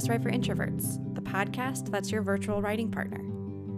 Just 0.00 0.08
Right 0.08 0.22
for 0.22 0.30
Introverts, 0.30 1.14
the 1.14 1.20
podcast 1.20 1.90
that's 1.90 2.10
your 2.10 2.22
virtual 2.22 2.62
writing 2.62 2.90
partner. 2.90 3.22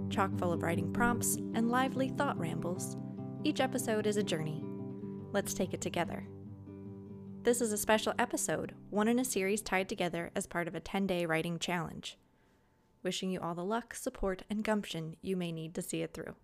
Chock 0.09 0.31
full 0.39 0.53
of 0.53 0.63
writing 0.63 0.93
prompts 0.93 1.35
and 1.35 1.69
lively 1.69 2.11
thought 2.11 2.39
rambles, 2.39 2.97
each 3.43 3.61
episode 3.61 4.07
is 4.07 4.17
a 4.17 4.23
journey. 4.23 4.63
Let's 5.33 5.53
take 5.53 5.75
it 5.75 5.81
together. 5.81 6.29
This 7.43 7.61
is 7.61 7.73
a 7.73 7.77
special 7.77 8.15
episode, 8.21 8.73
one 8.89 9.09
in 9.09 9.19
a 9.19 9.25
series 9.25 9.63
tied 9.63 9.89
together 9.89 10.31
as 10.37 10.47
part 10.47 10.69
of 10.69 10.77
a 10.77 10.81
10 10.81 11.09
day 11.09 11.27
writing 11.27 11.59
challenge. 11.59 12.17
Wishing 13.03 13.33
you 13.33 13.41
all 13.41 13.57
the 13.57 13.65
luck, 13.65 13.93
support, 13.93 14.45
and 14.49 14.63
gumption 14.63 15.17
you 15.23 15.37
may 15.37 15.51
need 15.51 15.75
to 15.75 15.83
see 15.83 16.03
it 16.03 16.15
through. 16.15 16.37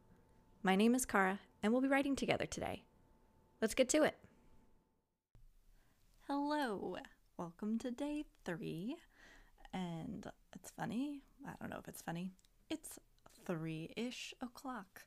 My 0.60 0.74
name 0.74 0.96
is 0.96 1.06
Kara, 1.06 1.38
and 1.62 1.72
we'll 1.72 1.82
be 1.82 1.86
writing 1.86 2.16
together 2.16 2.46
today. 2.46 2.82
Let's 3.62 3.74
get 3.74 3.88
to 3.90 4.02
it. 4.02 4.16
Hello, 6.26 6.96
welcome 7.36 7.78
to 7.78 7.92
day 7.92 8.24
three. 8.44 8.96
And 9.72 10.26
it's 10.54 10.70
funny, 10.70 11.22
I 11.46 11.52
don't 11.60 11.70
know 11.70 11.78
if 11.78 11.88
it's 11.88 12.02
funny, 12.02 12.32
it's 12.70 12.98
three 13.46 13.92
ish 13.96 14.34
o'clock. 14.40 15.04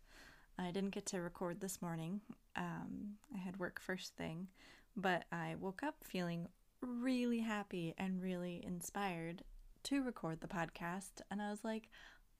I 0.57 0.71
didn't 0.71 0.91
get 0.91 1.05
to 1.07 1.21
record 1.21 1.59
this 1.59 1.81
morning. 1.81 2.21
Um, 2.55 3.15
I 3.33 3.39
had 3.39 3.57
work 3.57 3.79
first 3.79 4.15
thing, 4.15 4.47
but 4.95 5.25
I 5.31 5.55
woke 5.59 5.81
up 5.83 5.95
feeling 6.03 6.47
really 6.81 7.39
happy 7.39 7.93
and 7.97 8.21
really 8.21 8.63
inspired 8.65 9.43
to 9.83 10.03
record 10.03 10.41
the 10.41 10.47
podcast. 10.47 11.21
And 11.29 11.41
I 11.41 11.49
was 11.49 11.63
like, 11.63 11.89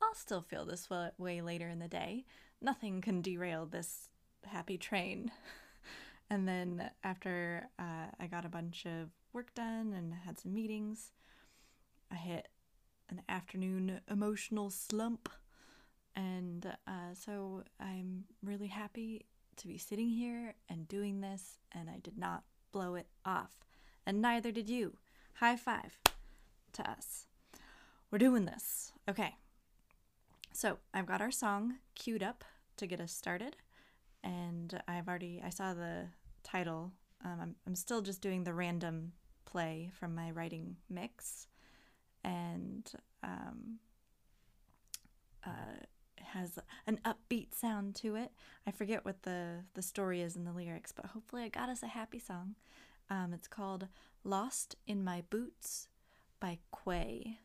I'll 0.01 0.15
still 0.15 0.41
feel 0.41 0.65
this 0.65 0.89
way 1.17 1.41
later 1.41 1.69
in 1.69 1.79
the 1.79 1.87
day. 1.87 2.25
Nothing 2.61 3.01
can 3.01 3.21
derail 3.21 3.65
this 3.65 4.09
happy 4.45 4.77
train. 4.77 5.31
and 6.29 6.47
then 6.47 6.89
after 7.03 7.69
uh, 7.79 8.07
I 8.19 8.27
got 8.27 8.45
a 8.45 8.49
bunch 8.49 8.85
of 8.85 9.09
work 9.33 9.53
done 9.53 9.93
and 9.95 10.13
had 10.25 10.39
some 10.39 10.53
meetings, 10.53 11.11
I 12.11 12.15
hit 12.15 12.47
an 13.09 13.21
afternoon 13.29 14.01
emotional 14.09 14.69
slump. 14.69 15.29
And 16.15 16.65
uh, 16.87 17.13
so 17.13 17.63
I'm 17.79 18.25
really 18.43 18.67
happy 18.67 19.25
to 19.57 19.67
be 19.67 19.77
sitting 19.77 20.09
here 20.09 20.55
and 20.69 20.87
doing 20.87 21.21
this, 21.21 21.59
and 21.71 21.89
I 21.89 21.99
did 21.99 22.17
not 22.17 22.43
blow 22.71 22.95
it 22.95 23.07
off. 23.25 23.51
And 24.05 24.21
neither 24.21 24.51
did 24.51 24.69
you. 24.69 24.97
High 25.35 25.55
five 25.55 25.99
to 26.73 26.89
us. 26.89 27.27
We're 28.09 28.17
doing 28.17 28.45
this. 28.45 28.91
Okay. 29.09 29.35
So 30.53 30.79
I've 30.93 31.05
got 31.05 31.21
our 31.21 31.31
song 31.31 31.75
queued 31.95 32.23
up 32.23 32.43
to 32.77 32.87
get 32.87 32.99
us 32.99 33.13
started. 33.13 33.55
And 34.23 34.81
I've 34.87 35.07
already, 35.07 35.41
I 35.43 35.49
saw 35.49 35.73
the 35.73 36.07
title. 36.43 36.91
Um, 37.23 37.39
I'm, 37.41 37.55
I'm 37.65 37.75
still 37.75 38.01
just 38.01 38.21
doing 38.21 38.43
the 38.43 38.53
random 38.53 39.13
play 39.45 39.91
from 39.97 40.13
my 40.13 40.31
writing 40.31 40.75
mix. 40.89 41.47
And 42.23 42.91
um, 43.23 43.79
uh, 45.45 45.85
has 46.17 46.59
an 46.87 46.99
upbeat 47.03 47.53
sound 47.55 47.95
to 47.95 48.15
it. 48.15 48.31
I 48.65 48.71
forget 48.71 49.03
what 49.03 49.23
the, 49.23 49.63
the 49.73 49.81
story 49.81 50.21
is 50.21 50.35
in 50.35 50.45
the 50.45 50.53
lyrics, 50.53 50.91
but 50.91 51.07
hopefully 51.07 51.43
I 51.43 51.49
got 51.49 51.69
us 51.69 51.83
a 51.83 51.87
happy 51.87 52.19
song. 52.19 52.55
Um, 53.09 53.33
it's 53.33 53.47
called 53.47 53.87
Lost 54.23 54.75
in 54.87 55.03
My 55.03 55.23
Boots 55.29 55.87
by 56.39 56.59
Kwaye. 56.73 57.37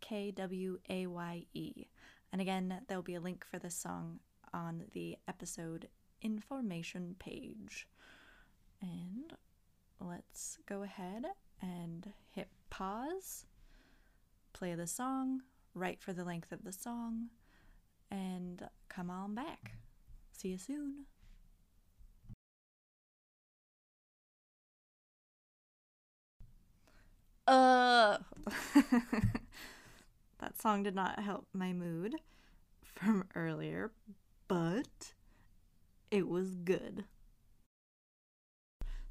K 0.00 0.30
W 0.30 0.78
A 0.88 1.06
Y 1.06 1.46
E. 1.54 1.86
And 2.32 2.40
again, 2.40 2.82
there'll 2.86 3.02
be 3.02 3.14
a 3.14 3.20
link 3.20 3.44
for 3.44 3.58
this 3.58 3.74
song 3.74 4.20
on 4.52 4.84
the 4.92 5.16
episode 5.26 5.88
information 6.22 7.16
page. 7.18 7.88
And 8.80 9.32
let's 10.00 10.58
go 10.66 10.82
ahead 10.82 11.24
and 11.60 12.12
hit 12.30 12.48
pause, 12.70 13.46
play 14.56 14.74
the 14.74 14.86
song, 14.86 15.42
write 15.74 16.00
for 16.00 16.12
the 16.14 16.24
length 16.24 16.50
of 16.50 16.64
the 16.64 16.72
song, 16.72 17.28
and 18.10 18.62
come 18.88 19.10
on 19.10 19.34
back. 19.34 19.72
See 20.32 20.48
you 20.48 20.58
soon. 20.58 21.04
Uh 27.46 28.18
That 30.38 30.60
song 30.60 30.82
did 30.82 30.94
not 30.94 31.20
help 31.20 31.46
my 31.52 31.72
mood 31.72 32.14
from 32.82 33.24
earlier, 33.34 33.92
but 34.48 35.12
it 36.10 36.28
was 36.28 36.54
good. 36.56 37.04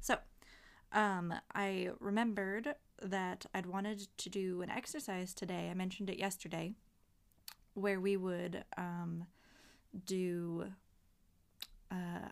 So, 0.00 0.18
um, 0.92 1.34
I 1.54 1.90
remembered 2.00 2.74
that 3.02 3.46
I'd 3.54 3.66
wanted 3.66 4.08
to 4.18 4.30
do 4.30 4.62
an 4.62 4.70
exercise 4.70 5.34
today. 5.34 5.68
I 5.70 5.74
mentioned 5.74 6.10
it 6.10 6.18
yesterday, 6.18 6.72
where 7.74 8.00
we 8.00 8.16
would 8.16 8.64
um, 8.76 9.26
do 10.04 10.66
uh, 11.90 12.28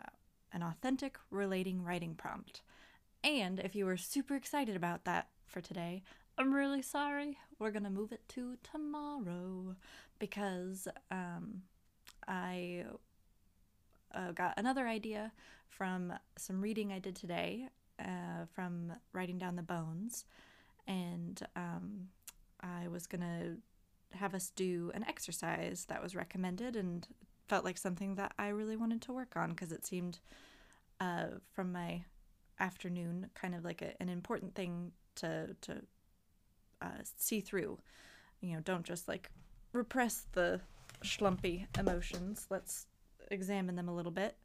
an 0.53 0.63
authentic 0.63 1.19
relating 1.31 1.83
writing 1.83 2.15
prompt. 2.15 2.63
And 3.23 3.59
if 3.59 3.75
you 3.75 3.87
were 3.87 3.97
super 3.97 4.35
excited 4.35 4.77
about 4.77 5.05
that 5.05 5.29
for 5.47 5.61
today, 5.61 6.03
I'm 6.37 6.53
really 6.53 6.83
sorry. 6.83 7.39
We're 7.59 7.71
gonna 7.71 7.91
move 7.91 8.13
it 8.13 8.29
to 8.31 8.57
tomorrow 8.63 9.77
because 10.19 10.89
um, 11.11 11.63
I 12.27 12.85
uh, 14.15 14.33
got 14.33 14.55
another 14.57 14.87
idea 14.87 15.33
from 15.69 16.13
some 16.37 16.61
reading 16.61 16.93
I 16.93 16.99
did 16.99 17.17
today 17.17 17.69
uh, 17.99 18.47
from 18.53 18.93
writing 19.13 19.39
down 19.39 19.57
the 19.57 19.63
bones, 19.63 20.25
and 20.87 21.41
um, 21.57 22.09
I 22.61 22.89
was 22.89 23.07
gonna 23.07 23.57
have 24.13 24.35
us 24.35 24.51
do 24.55 24.91
an 24.95 25.05
exercise 25.09 25.87
that 25.89 26.03
was 26.03 26.15
recommended 26.15 26.77
and 26.77 27.07
felt 27.49 27.65
like 27.65 27.79
something 27.79 28.15
that 28.15 28.33
I 28.39 28.49
really 28.49 28.77
wanted 28.77 29.03
to 29.03 29.13
work 29.13 29.37
on 29.37 29.51
because 29.51 29.73
it 29.73 29.85
seemed 29.85 30.21
uh, 31.01 31.27
from 31.53 31.73
my 31.73 32.05
afternoon 32.61 33.31
kind 33.35 33.55
of 33.55 33.65
like 33.65 33.83
a, 33.83 34.01
an 34.01 34.09
important 34.09 34.55
thing 34.55 34.93
to 35.17 35.57
to 35.63 35.83
uh, 36.81 37.03
see 37.17 37.41
through. 37.41 37.79
You 38.41 38.55
know, 38.55 38.61
don't 38.61 38.85
just 38.85 39.09
like 39.09 39.31
repress 39.73 40.27
the 40.33 40.61
schlumpy 41.03 41.67
emotions. 41.79 42.47
Let's 42.51 42.87
examine 43.31 43.77
them 43.77 43.89
a 43.89 43.95
little 43.95 44.13
bit. 44.13 44.37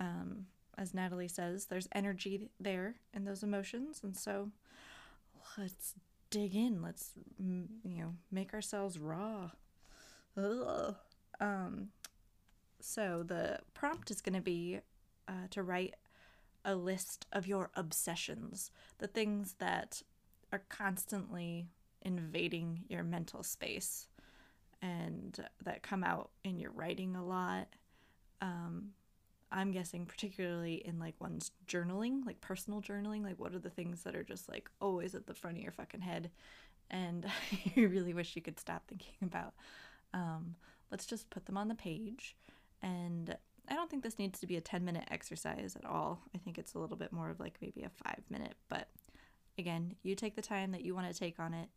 Um, 0.00 0.46
as 0.78 0.94
Natalie 0.94 1.28
says, 1.28 1.66
there's 1.66 1.88
energy 1.92 2.48
there 2.60 2.94
in 3.12 3.24
those 3.24 3.42
emotions, 3.42 4.00
and 4.02 4.16
so 4.16 4.50
let's 5.58 5.94
dig 6.30 6.54
in. 6.54 6.80
Let's 6.80 7.12
you 7.38 7.68
know 7.84 8.14
make 8.30 8.54
ourselves 8.54 8.98
raw. 8.98 9.50
Ugh. 10.36 10.94
Um, 11.40 11.88
so 12.80 13.24
the 13.26 13.58
prompt 13.74 14.10
is 14.10 14.20
going 14.20 14.34
to 14.34 14.40
be 14.40 14.80
uh, 15.26 15.48
to 15.50 15.62
write 15.62 15.94
a 16.64 16.74
list 16.74 17.26
of 17.32 17.46
your 17.46 17.70
obsessions, 17.74 18.70
the 18.98 19.06
things 19.06 19.56
that 19.58 20.02
are 20.52 20.62
constantly 20.68 21.68
invading 22.02 22.84
your 22.88 23.02
mental 23.02 23.42
space 23.42 24.06
and 24.80 25.44
that 25.64 25.82
come 25.82 26.04
out 26.04 26.30
in 26.44 26.58
your 26.58 26.70
writing 26.70 27.16
a 27.16 27.24
lot. 27.24 27.68
Um, 28.40 28.90
I'm 29.50 29.70
guessing, 29.70 30.06
particularly 30.06 30.82
in 30.86 30.98
like 30.98 31.14
one's 31.20 31.52
journaling, 31.66 32.26
like 32.26 32.40
personal 32.40 32.82
journaling, 32.82 33.22
like 33.22 33.38
what 33.38 33.54
are 33.54 33.58
the 33.58 33.70
things 33.70 34.02
that 34.02 34.14
are 34.14 34.24
just 34.24 34.48
like 34.48 34.70
always 34.80 35.14
at 35.14 35.26
the 35.26 35.34
front 35.34 35.56
of 35.56 35.62
your 35.62 35.72
fucking 35.72 36.02
head 36.02 36.30
and 36.90 37.26
you 37.74 37.88
really 37.88 38.14
wish 38.14 38.36
you 38.36 38.42
could 38.42 38.58
stop 38.58 38.84
thinking 38.88 39.14
about. 39.22 39.54
Um, 40.14 40.54
let's 40.90 41.06
just 41.06 41.30
put 41.30 41.46
them 41.46 41.56
on 41.56 41.68
the 41.68 41.74
page. 41.74 42.36
And 42.82 43.36
I 43.68 43.74
don't 43.74 43.90
think 43.90 44.02
this 44.02 44.18
needs 44.18 44.40
to 44.40 44.46
be 44.46 44.56
a 44.56 44.60
10 44.60 44.84
minute 44.84 45.04
exercise 45.10 45.76
at 45.76 45.84
all. 45.84 46.20
I 46.34 46.38
think 46.38 46.58
it's 46.58 46.74
a 46.74 46.78
little 46.78 46.96
bit 46.96 47.12
more 47.12 47.30
of 47.30 47.40
like 47.40 47.58
maybe 47.60 47.82
a 47.82 47.90
five 47.90 48.22
minute, 48.30 48.54
but 48.68 48.88
again, 49.58 49.94
you 50.02 50.14
take 50.14 50.36
the 50.36 50.42
time 50.42 50.72
that 50.72 50.82
you 50.82 50.94
want 50.94 51.12
to 51.12 51.18
take 51.18 51.38
on 51.38 51.54
it. 51.54 51.68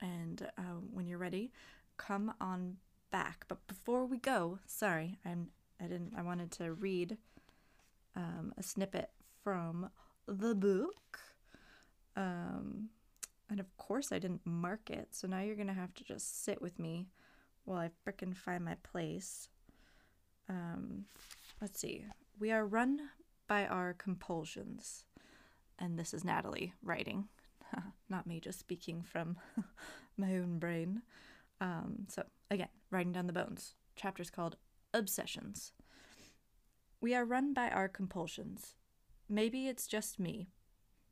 And 0.00 0.48
uh, 0.56 0.80
when 0.92 1.06
you're 1.06 1.18
ready, 1.18 1.52
come 1.98 2.32
on 2.40 2.78
back. 3.10 3.44
But 3.48 3.66
before 3.66 4.06
we 4.06 4.16
go, 4.16 4.58
sorry, 4.66 5.18
I'm 5.24 5.48
I 5.80 5.84
didn't 5.84 6.12
I 6.16 6.22
wanted 6.22 6.50
to 6.52 6.72
read 6.72 7.16
um, 8.16 8.52
a 8.58 8.62
snippet 8.62 9.10
from 9.42 9.90
the 10.26 10.54
book. 10.54 11.20
Um, 12.16 12.90
and 13.48 13.60
of 13.60 13.76
course 13.76 14.12
I 14.12 14.18
didn't 14.18 14.44
mark 14.44 14.90
it, 14.90 15.08
so 15.10 15.26
now 15.26 15.40
you're 15.40 15.56
gonna 15.56 15.72
have 15.72 15.94
to 15.94 16.04
just 16.04 16.44
sit 16.44 16.60
with 16.60 16.78
me 16.78 17.08
while 17.64 17.78
I 17.78 17.90
frickin' 18.04 18.36
find 18.36 18.64
my 18.64 18.76
place. 18.82 19.48
Um, 20.48 21.04
let's 21.60 21.80
see. 21.80 22.04
We 22.38 22.50
are 22.52 22.66
run 22.66 23.00
by 23.46 23.66
our 23.66 23.94
compulsions 23.94 25.04
and 25.80 25.98
this 25.98 26.12
is 26.12 26.24
Natalie 26.24 26.74
writing, 26.82 27.28
not 28.08 28.26
me 28.26 28.38
just 28.38 28.58
speaking 28.58 29.02
from 29.02 29.36
my 30.16 30.36
own 30.36 30.58
brain. 30.58 31.02
Um, 31.60 32.06
so, 32.08 32.22
again, 32.50 32.68
writing 32.90 33.12
down 33.12 33.26
the 33.26 33.32
bones. 33.32 33.74
Chapter's 33.96 34.30
called 34.30 34.56
Obsessions. 34.92 35.72
We 37.00 37.14
are 37.14 37.24
run 37.24 37.54
by 37.54 37.68
our 37.68 37.88
compulsions. 37.88 38.74
Maybe 39.28 39.68
it's 39.68 39.86
just 39.86 40.18
me, 40.18 40.48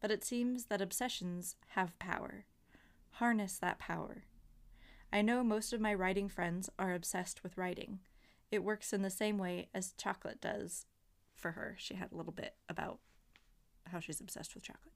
but 0.01 0.11
it 0.11 0.25
seems 0.25 0.65
that 0.65 0.81
obsessions 0.81 1.55
have 1.69 1.97
power. 2.01 2.45
Harness 3.13 3.57
that 3.59 3.79
power. 3.79 4.25
I 5.13 5.23
know 5.23 5.45
most 5.45 5.73
of 5.73 5.81
my 5.81 5.95
writing 5.95 6.29
friends 6.29 6.69
are 6.77 6.93
obsessed 6.93 7.45
with 7.45 7.57
writing. 7.57 8.01
It 8.51 8.65
works 8.65 8.93
in 8.93 9.03
the 9.03 9.11
same 9.11 9.39
way 9.39 9.69
as 9.73 9.95
chocolate 9.97 10.41
does 10.41 10.87
for 11.33 11.53
her. 11.53 11.77
She 11.79 11.95
had 11.95 12.11
a 12.11 12.17
little 12.17 12.33
bit 12.33 12.57
about 12.69 12.99
how 13.87 14.01
she's 14.01 14.21
obsessed 14.21 14.55
with 14.57 14.65
chocolate. 14.65 14.95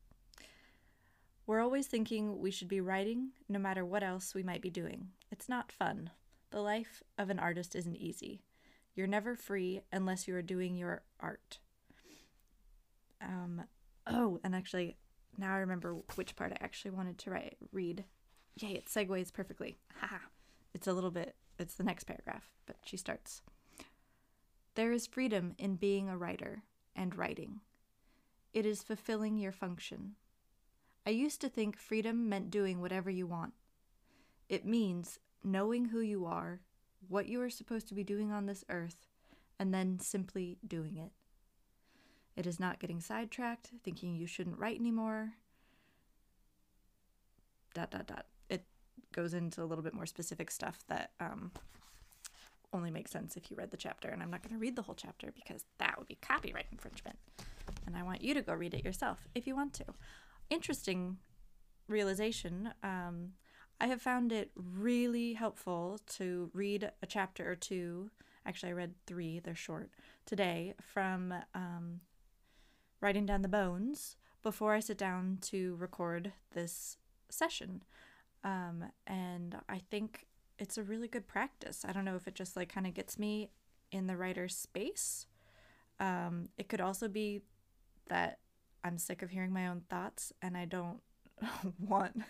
We're 1.46 1.60
always 1.60 1.86
thinking 1.86 2.40
we 2.40 2.50
should 2.50 2.68
be 2.68 2.80
writing 2.80 3.30
no 3.48 3.60
matter 3.60 3.84
what 3.84 4.02
else 4.02 4.34
we 4.34 4.42
might 4.42 4.60
be 4.60 4.70
doing. 4.70 5.10
It's 5.30 5.48
not 5.48 5.70
fun. 5.70 6.10
The 6.50 6.60
life 6.60 7.04
of 7.16 7.30
an 7.30 7.38
artist 7.38 7.76
isn't 7.76 7.96
easy. 7.96 8.40
You're 8.94 9.06
never 9.06 9.34
free 9.34 9.82
unless 9.92 10.28
you 10.28 10.36
are 10.36 10.42
doing 10.42 10.76
your 10.76 11.02
art. 11.20 11.58
Um, 13.20 13.62
oh, 14.06 14.38
and 14.44 14.54
actually, 14.54 14.96
now 15.38 15.54
I 15.54 15.58
remember 15.58 15.96
which 16.14 16.36
part 16.36 16.52
I 16.52 16.62
actually 16.62 16.90
wanted 16.90 17.18
to 17.18 17.30
write, 17.30 17.56
read. 17.72 18.04
Yay, 18.56 18.72
it 18.72 18.86
segues 18.86 19.32
perfectly. 19.32 19.78
It's 20.74 20.86
a 20.86 20.92
little 20.92 21.10
bit, 21.10 21.36
it's 21.58 21.74
the 21.74 21.84
next 21.84 22.04
paragraph, 22.04 22.50
but 22.66 22.76
she 22.84 22.96
starts. 22.96 23.42
There 24.74 24.92
is 24.92 25.06
freedom 25.06 25.54
in 25.58 25.76
being 25.76 26.08
a 26.08 26.16
writer 26.16 26.62
and 26.96 27.14
writing. 27.14 27.60
It 28.52 28.66
is 28.66 28.82
fulfilling 28.82 29.38
your 29.38 29.52
function. 29.52 30.16
I 31.06 31.10
used 31.10 31.40
to 31.40 31.48
think 31.48 31.76
freedom 31.76 32.28
meant 32.28 32.50
doing 32.50 32.80
whatever 32.80 33.10
you 33.10 33.26
want. 33.26 33.54
It 34.48 34.66
means 34.66 35.18
knowing 35.42 35.86
who 35.86 36.00
you 36.00 36.26
are, 36.26 36.60
what 37.08 37.28
you 37.28 37.40
are 37.40 37.50
supposed 37.50 37.88
to 37.88 37.94
be 37.94 38.04
doing 38.04 38.32
on 38.32 38.46
this 38.46 38.64
earth, 38.68 39.06
and 39.58 39.72
then 39.72 39.98
simply 40.00 40.58
doing 40.66 40.96
it. 40.96 41.12
It 42.36 42.46
is 42.46 42.58
not 42.58 42.80
getting 42.80 43.00
sidetracked, 43.00 43.70
thinking 43.84 44.14
you 44.14 44.26
shouldn't 44.26 44.58
write 44.58 44.78
anymore. 44.78 45.34
Dot, 47.74 47.90
dot, 47.90 48.06
dot. 48.06 48.26
It 48.48 48.64
goes 49.12 49.34
into 49.34 49.62
a 49.62 49.66
little 49.66 49.84
bit 49.84 49.94
more 49.94 50.06
specific 50.06 50.50
stuff 50.50 50.82
that 50.88 51.12
um, 51.20 51.52
only 52.72 52.90
makes 52.90 53.10
sense 53.10 53.36
if 53.36 53.50
you 53.50 53.56
read 53.56 53.70
the 53.70 53.76
chapter. 53.76 54.08
And 54.08 54.22
I'm 54.22 54.30
not 54.30 54.42
going 54.42 54.54
to 54.54 54.60
read 54.60 54.76
the 54.76 54.82
whole 54.82 54.94
chapter 54.94 55.30
because 55.34 55.64
that 55.78 55.98
would 55.98 56.08
be 56.08 56.18
copyright 56.22 56.66
infringement. 56.72 57.18
And 57.86 57.96
I 57.96 58.02
want 58.02 58.22
you 58.22 58.34
to 58.34 58.42
go 58.42 58.54
read 58.54 58.74
it 58.74 58.84
yourself 58.84 59.28
if 59.34 59.46
you 59.46 59.54
want 59.54 59.74
to. 59.74 59.84
Interesting 60.50 61.18
realization. 61.88 62.72
Um, 62.82 63.32
I 63.82 63.86
have 63.86 64.00
found 64.00 64.30
it 64.30 64.52
really 64.54 65.32
helpful 65.32 65.98
to 66.10 66.52
read 66.54 66.92
a 67.02 67.06
chapter 67.06 67.50
or 67.50 67.56
two. 67.56 68.10
Actually, 68.46 68.68
I 68.68 68.74
read 68.74 68.94
three, 69.08 69.40
they're 69.40 69.56
short, 69.56 69.90
today 70.24 70.74
from 70.80 71.34
um, 71.52 71.98
Writing 73.00 73.26
Down 73.26 73.42
the 73.42 73.48
Bones 73.48 74.14
before 74.40 74.72
I 74.72 74.78
sit 74.78 74.96
down 74.96 75.38
to 75.42 75.74
record 75.80 76.30
this 76.52 76.96
session. 77.28 77.82
Um, 78.44 78.84
and 79.04 79.56
I 79.68 79.80
think 79.90 80.26
it's 80.60 80.78
a 80.78 80.84
really 80.84 81.08
good 81.08 81.26
practice. 81.26 81.84
I 81.84 81.90
don't 81.90 82.04
know 82.04 82.14
if 82.14 82.28
it 82.28 82.36
just 82.36 82.54
like 82.54 82.72
kind 82.72 82.86
of 82.86 82.94
gets 82.94 83.18
me 83.18 83.50
in 83.90 84.06
the 84.06 84.16
writer's 84.16 84.54
space. 84.54 85.26
Um, 85.98 86.50
it 86.56 86.68
could 86.68 86.80
also 86.80 87.08
be 87.08 87.40
that 88.08 88.38
I'm 88.84 88.96
sick 88.96 89.22
of 89.22 89.30
hearing 89.30 89.52
my 89.52 89.66
own 89.66 89.82
thoughts 89.90 90.32
and 90.40 90.56
I 90.56 90.66
don't 90.66 91.00
want 91.80 92.22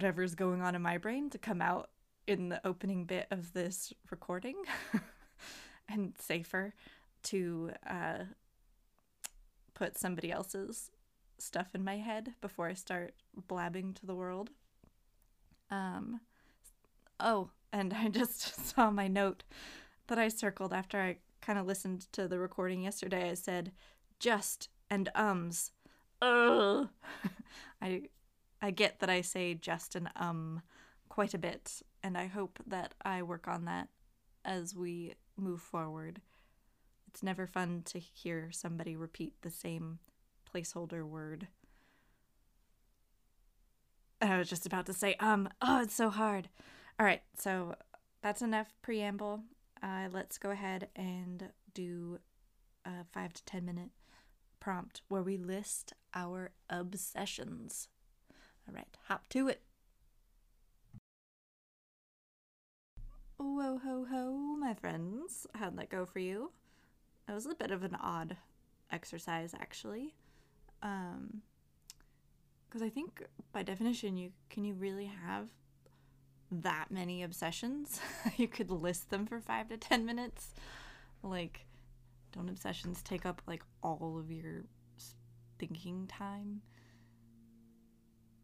whatever's 0.00 0.34
going 0.34 0.62
on 0.62 0.74
in 0.74 0.80
my 0.80 0.96
brain 0.96 1.28
to 1.28 1.36
come 1.36 1.60
out 1.60 1.90
in 2.26 2.48
the 2.48 2.66
opening 2.66 3.04
bit 3.04 3.26
of 3.30 3.52
this 3.52 3.92
recording 4.10 4.54
and 5.90 6.14
safer 6.18 6.72
to 7.22 7.70
uh, 7.86 8.20
put 9.74 9.98
somebody 9.98 10.32
else's 10.32 10.90
stuff 11.36 11.74
in 11.74 11.84
my 11.84 11.98
head 11.98 12.32
before 12.40 12.66
I 12.66 12.72
start 12.72 13.12
blabbing 13.46 13.92
to 13.92 14.06
the 14.06 14.14
world. 14.14 14.48
Um, 15.70 16.20
oh, 17.18 17.50
and 17.70 17.92
I 17.98 18.08
just 18.08 18.74
saw 18.74 18.90
my 18.90 19.06
note 19.06 19.42
that 20.06 20.18
I 20.18 20.28
circled 20.28 20.72
after 20.72 20.98
I 20.98 21.18
kind 21.42 21.58
of 21.58 21.66
listened 21.66 22.10
to 22.12 22.26
the 22.26 22.38
recording 22.38 22.80
yesterday. 22.80 23.28
I 23.28 23.34
said, 23.34 23.72
just 24.18 24.70
and 24.88 25.10
ums. 25.14 25.72
Ugh. 26.22 26.88
I 27.82 28.04
I 28.62 28.70
get 28.70 29.00
that 29.00 29.10
I 29.10 29.20
say 29.22 29.54
just 29.54 29.96
and 29.96 30.10
um 30.16 30.62
quite 31.08 31.34
a 31.34 31.38
bit, 31.38 31.82
and 32.02 32.16
I 32.16 32.26
hope 32.26 32.60
that 32.66 32.94
I 33.04 33.22
work 33.22 33.48
on 33.48 33.64
that 33.64 33.88
as 34.44 34.74
we 34.74 35.14
move 35.36 35.60
forward. 35.60 36.20
It's 37.08 37.22
never 37.22 37.46
fun 37.46 37.82
to 37.86 37.98
hear 37.98 38.50
somebody 38.52 38.94
repeat 38.94 39.34
the 39.42 39.50
same 39.50 39.98
placeholder 40.52 41.04
word. 41.04 41.48
I 44.22 44.38
was 44.38 44.48
just 44.48 44.66
about 44.66 44.86
to 44.86 44.92
say, 44.92 45.16
um, 45.18 45.48
oh, 45.60 45.82
it's 45.82 45.94
so 45.94 46.10
hard. 46.10 46.48
All 46.98 47.06
right, 47.06 47.22
so 47.36 47.74
that's 48.22 48.42
enough 48.42 48.74
preamble. 48.82 49.42
Uh, 49.82 50.08
let's 50.12 50.38
go 50.38 50.50
ahead 50.50 50.88
and 50.94 51.50
do 51.72 52.18
a 52.84 53.04
five 53.12 53.32
to 53.32 53.44
ten 53.44 53.64
minute 53.64 53.90
prompt 54.60 55.02
where 55.08 55.22
we 55.22 55.36
list 55.36 55.94
our 56.14 56.50
obsessions. 56.68 57.88
All 58.70 58.76
right, 58.76 58.96
hop 59.08 59.28
to 59.30 59.48
it. 59.48 59.62
Whoa 63.36 63.78
ho 63.78 64.06
ho, 64.08 64.32
my 64.60 64.74
friends. 64.74 65.46
How'd 65.54 65.76
that 65.78 65.88
go 65.90 66.06
for 66.06 66.20
you? 66.20 66.52
That 67.26 67.34
was 67.34 67.46
a 67.46 67.54
bit 67.54 67.72
of 67.72 67.82
an 67.82 67.96
odd 68.00 68.36
exercise, 68.92 69.54
actually. 69.58 70.14
Um, 70.82 71.42
because 72.68 72.82
I 72.82 72.90
think 72.90 73.24
by 73.52 73.64
definition, 73.64 74.16
you 74.16 74.30
can 74.50 74.64
you 74.64 74.74
really 74.74 75.10
have 75.26 75.48
that 76.52 76.92
many 76.92 77.24
obsessions? 77.24 78.00
you 78.36 78.46
could 78.46 78.70
list 78.70 79.10
them 79.10 79.26
for 79.26 79.40
five 79.40 79.68
to 79.70 79.76
ten 79.78 80.06
minutes. 80.06 80.54
Like, 81.24 81.66
don't 82.30 82.48
obsessions 82.48 83.02
take 83.02 83.26
up 83.26 83.42
like 83.48 83.64
all 83.82 84.16
of 84.16 84.30
your 84.30 84.62
thinking 85.58 86.06
time? 86.06 86.62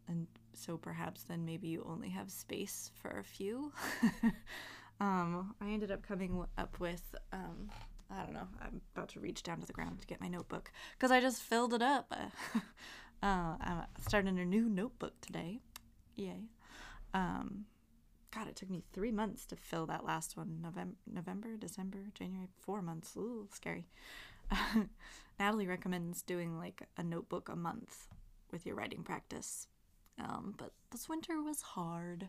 And 0.08 0.26
so 0.52 0.76
perhaps 0.76 1.22
then 1.22 1.44
maybe 1.44 1.68
you 1.68 1.86
only 1.88 2.08
have 2.10 2.30
space 2.30 2.90
for 2.94 3.18
a 3.18 3.24
few. 3.24 3.72
um, 5.00 5.54
I 5.60 5.70
ended 5.70 5.90
up 5.90 6.06
coming 6.06 6.44
up 6.56 6.78
with, 6.80 7.14
um, 7.32 7.70
I 8.10 8.22
don't 8.22 8.34
know, 8.34 8.48
I'm 8.60 8.80
about 8.94 9.08
to 9.10 9.20
reach 9.20 9.42
down 9.42 9.60
to 9.60 9.66
the 9.66 9.72
ground 9.72 10.00
to 10.00 10.06
get 10.06 10.20
my 10.20 10.28
notebook 10.28 10.70
because 10.92 11.10
I 11.10 11.20
just 11.20 11.42
filled 11.42 11.74
it 11.74 11.82
up. 11.82 12.12
uh, 13.22 13.56
I'm 13.60 13.82
starting 14.06 14.38
a 14.38 14.44
new 14.44 14.68
notebook 14.68 15.20
today. 15.20 15.60
Yay. 16.14 16.48
Um, 17.14 17.66
God, 18.34 18.48
it 18.48 18.56
took 18.56 18.70
me 18.70 18.82
three 18.92 19.12
months 19.12 19.46
to 19.46 19.56
fill 19.56 19.86
that 19.86 20.04
last 20.04 20.36
one. 20.36 20.58
November, 20.62 20.96
November, 21.10 21.56
December, 21.56 21.98
January, 22.14 22.48
four 22.58 22.82
months. 22.82 23.16
Ooh, 23.16 23.48
scary. 23.52 23.86
Natalie 25.38 25.66
recommends 25.66 26.22
doing 26.22 26.58
like 26.58 26.82
a 26.96 27.02
notebook 27.02 27.48
a 27.48 27.56
month 27.56 28.08
with 28.50 28.66
your 28.66 28.74
writing 28.74 29.02
practice. 29.02 29.68
Um, 30.18 30.54
but 30.56 30.72
this 30.90 31.08
winter 31.08 31.42
was 31.42 31.60
hard. 31.62 32.28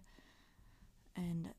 And 1.15 1.49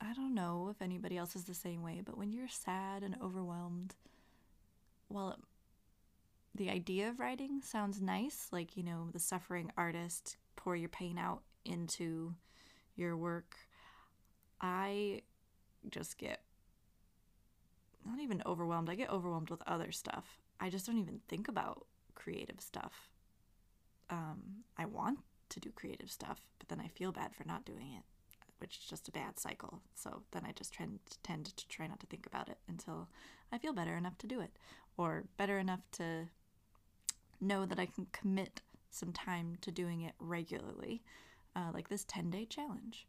I 0.00 0.12
don't 0.14 0.34
know 0.34 0.68
if 0.70 0.82
anybody 0.82 1.16
else 1.16 1.36
is 1.36 1.44
the 1.44 1.54
same 1.54 1.82
way, 1.82 2.02
but 2.04 2.18
when 2.18 2.32
you're 2.32 2.48
sad 2.48 3.02
and 3.02 3.16
overwhelmed, 3.22 3.94
well, 5.08 5.30
it, 5.30 5.38
the 6.54 6.70
idea 6.70 7.08
of 7.08 7.20
writing 7.20 7.60
sounds 7.62 8.00
nice, 8.00 8.48
like, 8.50 8.76
you 8.76 8.82
know, 8.82 9.08
the 9.12 9.18
suffering 9.18 9.70
artist, 9.76 10.36
pour 10.56 10.74
your 10.74 10.88
pain 10.88 11.18
out 11.18 11.42
into 11.64 12.34
your 12.96 13.16
work, 13.16 13.56
I 14.60 15.22
just 15.90 16.18
get 16.18 16.40
not 18.06 18.20
even 18.20 18.42
overwhelmed. 18.46 18.88
I 18.88 18.94
get 18.94 19.10
overwhelmed 19.10 19.50
with 19.50 19.62
other 19.66 19.92
stuff. 19.92 20.38
I 20.60 20.70
just 20.70 20.86
don't 20.86 20.98
even 20.98 21.20
think 21.28 21.48
about 21.48 21.86
creative 22.14 22.60
stuff. 22.60 23.10
Um, 24.10 24.64
I 24.76 24.84
want 24.84 25.20
to 25.50 25.60
do 25.60 25.70
creative 25.70 26.10
stuff, 26.10 26.40
but 26.58 26.68
then 26.68 26.80
I 26.80 26.88
feel 26.88 27.12
bad 27.12 27.34
for 27.34 27.44
not 27.44 27.64
doing 27.64 27.92
it, 27.96 28.04
which 28.58 28.78
is 28.78 28.84
just 28.84 29.08
a 29.08 29.12
bad 29.12 29.38
cycle. 29.38 29.82
So 29.94 30.22
then 30.32 30.44
I 30.46 30.52
just 30.52 30.74
tend, 30.74 31.00
tend 31.22 31.56
to 31.56 31.68
try 31.68 31.86
not 31.86 32.00
to 32.00 32.06
think 32.06 32.26
about 32.26 32.48
it 32.48 32.58
until 32.68 33.08
I 33.52 33.58
feel 33.58 33.72
better 33.72 33.96
enough 33.96 34.18
to 34.18 34.26
do 34.26 34.40
it, 34.40 34.56
or 34.96 35.24
better 35.36 35.58
enough 35.58 35.80
to 35.92 36.28
know 37.40 37.66
that 37.66 37.78
I 37.78 37.86
can 37.86 38.06
commit 38.12 38.60
some 38.90 39.12
time 39.12 39.58
to 39.60 39.70
doing 39.70 40.00
it 40.02 40.14
regularly 40.18 41.02
uh, 41.54 41.70
like 41.72 41.88
this 41.88 42.04
10 42.04 42.30
day 42.30 42.44
challenge. 42.44 43.06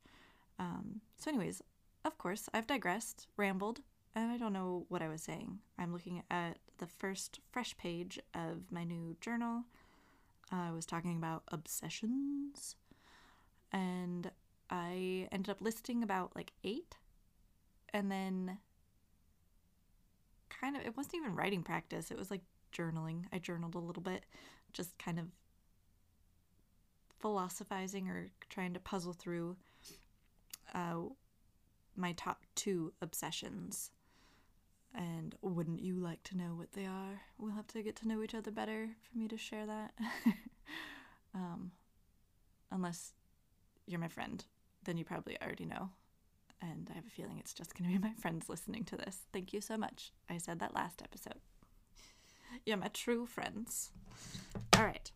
Um, 0.59 1.01
so, 1.17 1.29
anyways, 1.29 1.61
of 2.05 2.17
course, 2.17 2.49
I've 2.53 2.67
digressed, 2.67 3.27
rambled, 3.37 3.81
and 4.15 4.31
I 4.31 4.37
don't 4.37 4.53
know 4.53 4.85
what 4.89 5.01
I 5.01 5.09
was 5.09 5.21
saying. 5.21 5.59
I'm 5.77 5.93
looking 5.93 6.23
at 6.31 6.57
the 6.79 6.87
first 6.87 7.39
fresh 7.51 7.75
page 7.77 8.19
of 8.33 8.71
my 8.71 8.83
new 8.83 9.15
journal. 9.21 9.65
I 10.51 10.71
was 10.71 10.85
talking 10.85 11.17
about 11.17 11.43
obsessions, 11.49 12.75
and 13.71 14.31
I 14.69 15.27
ended 15.31 15.49
up 15.49 15.61
listing 15.61 16.03
about 16.03 16.35
like 16.35 16.51
eight, 16.63 16.95
and 17.93 18.11
then 18.11 18.57
kind 20.49 20.75
of, 20.75 20.83
it 20.83 20.95
wasn't 20.95 21.15
even 21.15 21.35
writing 21.35 21.63
practice, 21.63 22.11
it 22.11 22.17
was 22.17 22.31
like 22.31 22.41
journaling. 22.73 23.25
I 23.31 23.39
journaled 23.39 23.75
a 23.75 23.79
little 23.79 24.03
bit, 24.03 24.25
just 24.73 24.97
kind 24.97 25.19
of 25.19 25.25
philosophizing 27.19 28.07
or 28.09 28.29
trying 28.49 28.73
to 28.73 28.79
puzzle 28.79 29.13
through 29.13 29.57
uh, 30.73 30.95
my 31.95 32.13
top 32.13 32.45
two 32.55 32.93
obsessions. 33.01 33.91
And 34.97 35.35
wouldn't 35.43 35.79
you 35.79 35.99
like 35.99 36.23
to 36.23 36.37
know 36.37 36.55
what 36.55 36.71
they 36.71 36.85
are? 36.85 37.21
We'll 37.37 37.51
have 37.51 37.67
to 37.67 37.83
get 37.83 37.95
to 37.97 38.07
know 38.07 38.23
each 38.23 38.33
other 38.33 38.49
better 38.49 38.89
for 39.03 39.17
me 39.17 39.27
to 39.27 39.37
share 39.37 39.67
that. 39.67 39.93
um, 41.35 41.71
unless 42.71 43.13
you're 43.85 43.99
my 43.99 44.07
friend, 44.07 44.43
then 44.85 44.97
you 44.97 45.05
probably 45.05 45.37
already 45.39 45.65
know. 45.65 45.91
And 46.63 46.89
I 46.91 46.95
have 46.95 47.05
a 47.05 47.11
feeling 47.11 47.37
it's 47.37 47.53
just 47.53 47.77
going 47.77 47.91
to 47.91 47.99
be 47.99 48.07
my 48.07 48.13
friends 48.19 48.49
listening 48.49 48.85
to 48.85 48.97
this. 48.97 49.19
Thank 49.31 49.53
you 49.53 49.61
so 49.61 49.77
much. 49.77 50.11
I 50.31 50.39
said 50.39 50.59
that 50.59 50.73
last 50.73 51.03
episode. 51.03 51.41
You're 52.65 52.77
my 52.77 52.87
true 52.87 53.27
friends. 53.27 53.91
All 54.75 54.83
right. 54.83 55.11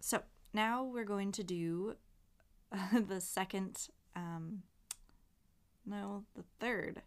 So 0.00 0.22
now 0.54 0.84
we're 0.84 1.04
going 1.04 1.32
to 1.32 1.44
do 1.44 1.96
the 2.92 3.20
second, 3.20 3.88
um, 4.14 4.62
no, 5.84 6.24
the 6.34 6.44
third 6.60 7.02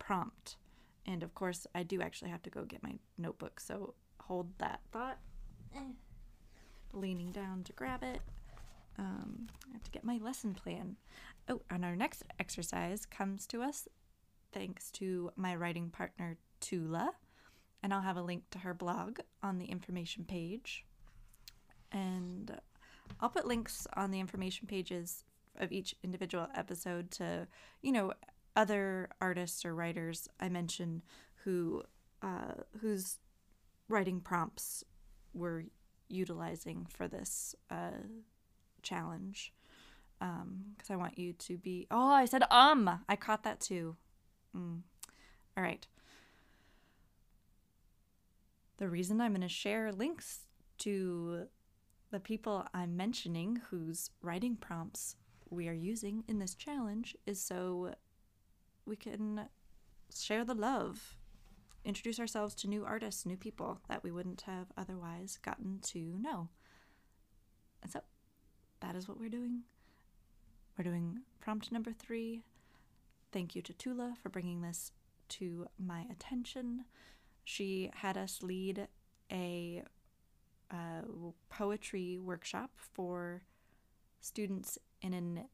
prompt. 0.00 0.56
And 1.10 1.24
of 1.24 1.34
course, 1.34 1.66
I 1.74 1.82
do 1.82 2.00
actually 2.00 2.30
have 2.30 2.42
to 2.42 2.50
go 2.50 2.64
get 2.64 2.84
my 2.84 2.94
notebook, 3.18 3.58
so 3.58 3.94
hold 4.20 4.46
that 4.58 4.80
thought. 4.92 5.18
Leaning 6.92 7.32
down 7.32 7.64
to 7.64 7.72
grab 7.72 8.04
it. 8.04 8.20
Um, 8.96 9.48
I 9.68 9.72
have 9.72 9.82
to 9.82 9.90
get 9.90 10.04
my 10.04 10.18
lesson 10.22 10.54
plan. 10.54 10.96
Oh, 11.48 11.62
and 11.68 11.84
our 11.84 11.96
next 11.96 12.22
exercise 12.38 13.06
comes 13.06 13.48
to 13.48 13.60
us 13.60 13.88
thanks 14.52 14.92
to 14.92 15.32
my 15.34 15.56
writing 15.56 15.90
partner, 15.90 16.36
Tula. 16.60 17.10
And 17.82 17.92
I'll 17.92 18.02
have 18.02 18.16
a 18.16 18.22
link 18.22 18.44
to 18.50 18.58
her 18.58 18.74
blog 18.74 19.18
on 19.42 19.58
the 19.58 19.66
information 19.66 20.24
page. 20.24 20.84
And 21.90 22.56
I'll 23.20 23.30
put 23.30 23.48
links 23.48 23.88
on 23.96 24.12
the 24.12 24.20
information 24.20 24.68
pages 24.68 25.24
of 25.58 25.72
each 25.72 25.96
individual 26.04 26.46
episode 26.54 27.10
to, 27.12 27.48
you 27.82 27.90
know, 27.90 28.12
other 28.56 29.08
artists 29.20 29.64
or 29.64 29.74
writers 29.74 30.28
I 30.38 30.48
mentioned 30.48 31.02
who 31.44 31.82
uh, 32.22 32.62
whose 32.80 33.18
writing 33.88 34.20
prompts 34.20 34.84
we're 35.32 35.64
utilizing 36.08 36.86
for 36.88 37.08
this 37.08 37.54
uh, 37.70 38.02
challenge. 38.82 39.52
Because 40.18 40.90
um, 40.90 40.92
I 40.92 40.96
want 40.96 41.18
you 41.18 41.32
to 41.32 41.56
be. 41.56 41.86
Oh, 41.90 42.10
I 42.10 42.26
said 42.26 42.42
um. 42.50 43.00
I 43.08 43.16
caught 43.16 43.42
that 43.44 43.60
too. 43.60 43.96
Mm. 44.56 44.80
All 45.56 45.64
right. 45.64 45.86
The 48.76 48.88
reason 48.88 49.20
I'm 49.20 49.32
going 49.32 49.40
to 49.42 49.48
share 49.48 49.92
links 49.92 50.40
to 50.78 51.46
the 52.10 52.20
people 52.20 52.66
I'm 52.74 52.96
mentioning 52.96 53.60
whose 53.70 54.10
writing 54.22 54.56
prompts 54.56 55.16
we 55.48 55.68
are 55.68 55.74
using 55.74 56.24
in 56.28 56.38
this 56.38 56.54
challenge 56.54 57.16
is 57.26 57.42
so 57.42 57.94
we 58.90 58.96
can 58.96 59.48
share 60.12 60.44
the 60.44 60.52
love, 60.52 61.16
introduce 61.84 62.18
ourselves 62.18 62.56
to 62.56 62.68
new 62.68 62.84
artists, 62.84 63.24
new 63.24 63.36
people 63.36 63.80
that 63.88 64.02
we 64.02 64.10
wouldn't 64.10 64.42
have 64.42 64.66
otherwise 64.76 65.38
gotten 65.40 65.78
to 65.80 66.16
know. 66.20 66.48
And 67.82 67.92
so 67.92 68.00
that 68.80 68.96
is 68.96 69.08
what 69.08 69.18
we're 69.18 69.30
doing. 69.30 69.62
We're 70.76 70.82
doing 70.84 71.20
prompt 71.40 71.70
number 71.70 71.92
three. 71.92 72.42
Thank 73.32 73.54
you 73.54 73.62
to 73.62 73.72
Tula 73.72 74.14
for 74.20 74.28
bringing 74.28 74.60
this 74.60 74.90
to 75.30 75.66
my 75.78 76.04
attention. 76.10 76.84
She 77.44 77.90
had 77.94 78.16
us 78.16 78.42
lead 78.42 78.88
a 79.30 79.84
uh, 80.72 81.02
poetry 81.48 82.18
workshop 82.18 82.72
for 82.76 83.42
students 84.20 84.78
in 85.00 85.14
an 85.14 85.44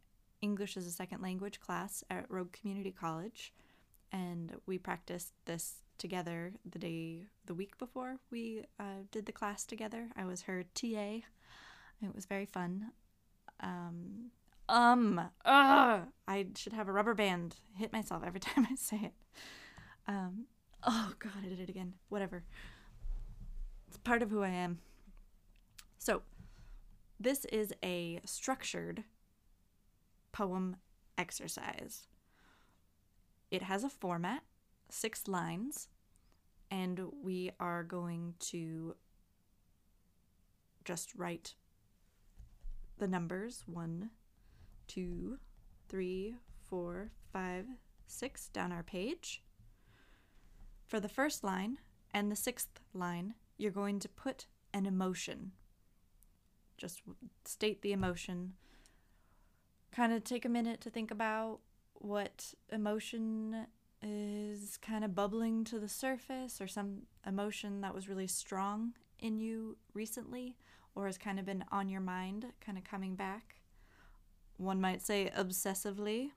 English 0.47 0.77
as 0.77 0.87
a 0.87 0.93
second 0.93 1.21
language 1.23 1.59
class 1.59 2.05
at 2.09 2.31
Rogue 2.31 2.53
Community 2.53 2.93
College, 2.93 3.53
and 4.13 4.55
we 4.65 4.79
practiced 4.79 5.33
this 5.45 5.83
together 5.99 6.53
the 6.65 6.79
day, 6.79 7.25
the 7.47 7.55
week 7.55 7.77
before 7.79 8.19
we 8.31 8.63
uh, 8.79 9.03
did 9.11 9.27
the 9.27 9.33
class 9.33 9.67
together. 9.67 10.09
I 10.17 10.25
was 10.25 10.43
her 10.43 10.65
TA. 10.73 11.21
It 12.01 12.15
was 12.15 12.27
very 12.27 12.47
fun. 12.47 12.93
Um, 13.59 14.31
um, 14.69 15.21
ugh, 15.45 16.03
I 16.29 16.47
should 16.55 16.75
have 16.75 16.87
a 16.87 16.93
rubber 16.93 17.15
band 17.15 17.57
hit 17.75 17.93
myself 17.93 18.23
every 18.25 18.41
time 18.49 18.69
I 18.71 18.77
say 18.77 19.01
it. 19.03 19.15
Um, 20.07 20.45
oh 20.85 21.13
God, 21.19 21.33
I 21.45 21.49
did 21.49 21.59
it 21.59 21.69
again. 21.69 21.95
Whatever. 22.09 22.45
It's 23.89 23.99
part 23.99 24.23
of 24.23 24.31
who 24.31 24.45
I 24.45 24.51
am. 24.51 24.79
So, 25.99 26.23
this 27.19 27.45
is 27.47 27.75
a 27.83 28.21
structured 28.25 29.03
poem 30.37 30.77
exercise. 31.17 32.09
It 33.51 33.63
has 33.63 33.85
a 33.85 33.89
format, 33.89 34.43
six 34.91 35.27
lines, 35.27 35.89
and 36.71 37.01
we 37.23 37.53
are 37.59 37.83
going 37.83 38.35
to 38.41 38.97
just 40.85 41.15
write 41.15 41.55
the 42.99 43.09
numbers 43.09 43.63
one, 43.65 44.11
two, 44.89 45.39
three, 45.89 46.37
four, 46.69 47.13
five, 47.33 47.65
six 48.07 48.49
down 48.49 48.73
our 48.73 48.83
page. 48.83 49.43
For 50.87 51.01
the 51.01 51.09
first 51.09 51.45
line 51.45 51.79
and 52.13 52.31
the 52.31 52.37
sixth 52.37 52.81
line, 52.93 53.37
you're 53.57 53.71
going 53.71 54.01
to 54.01 54.09
put 54.11 54.49
an 54.75 54.85
emotion. 54.85 55.53
Just 56.77 57.01
state 57.47 57.81
the 57.81 57.93
emotion 57.93 58.53
kind 59.93 60.13
of 60.13 60.25
take 60.25 60.45
a 60.45 60.49
minute 60.49 60.81
to 60.83 60.91
think 60.91 61.11
about 61.11 61.61
what 61.95 62.55
emotion 62.71 63.67
is 64.03 64.77
kind 64.77 65.05
of 65.05 65.15
bubbling 65.15 65.65
to 65.65 65.79
the 65.79 65.89
surface 65.89 66.61
or 66.61 66.67
some 66.67 67.03
emotion 67.27 67.81
that 67.81 67.95
was 67.95 68.09
really 68.09 68.27
strong 68.27 68.93
in 69.19 69.39
you 69.39 69.77
recently 69.95 70.57
or 70.95 71.07
has 71.07 71.19
kind 71.19 71.39
of 71.39 71.45
been 71.45 71.65
on 71.71 71.89
your 71.89 72.01
mind, 72.01 72.47
kind 72.61 72.79
of 72.79 72.85
coming 72.85 73.15
back. 73.15 73.57
One 74.57 74.81
might 74.81 75.03
say 75.03 75.31
obsessively. 75.37 76.31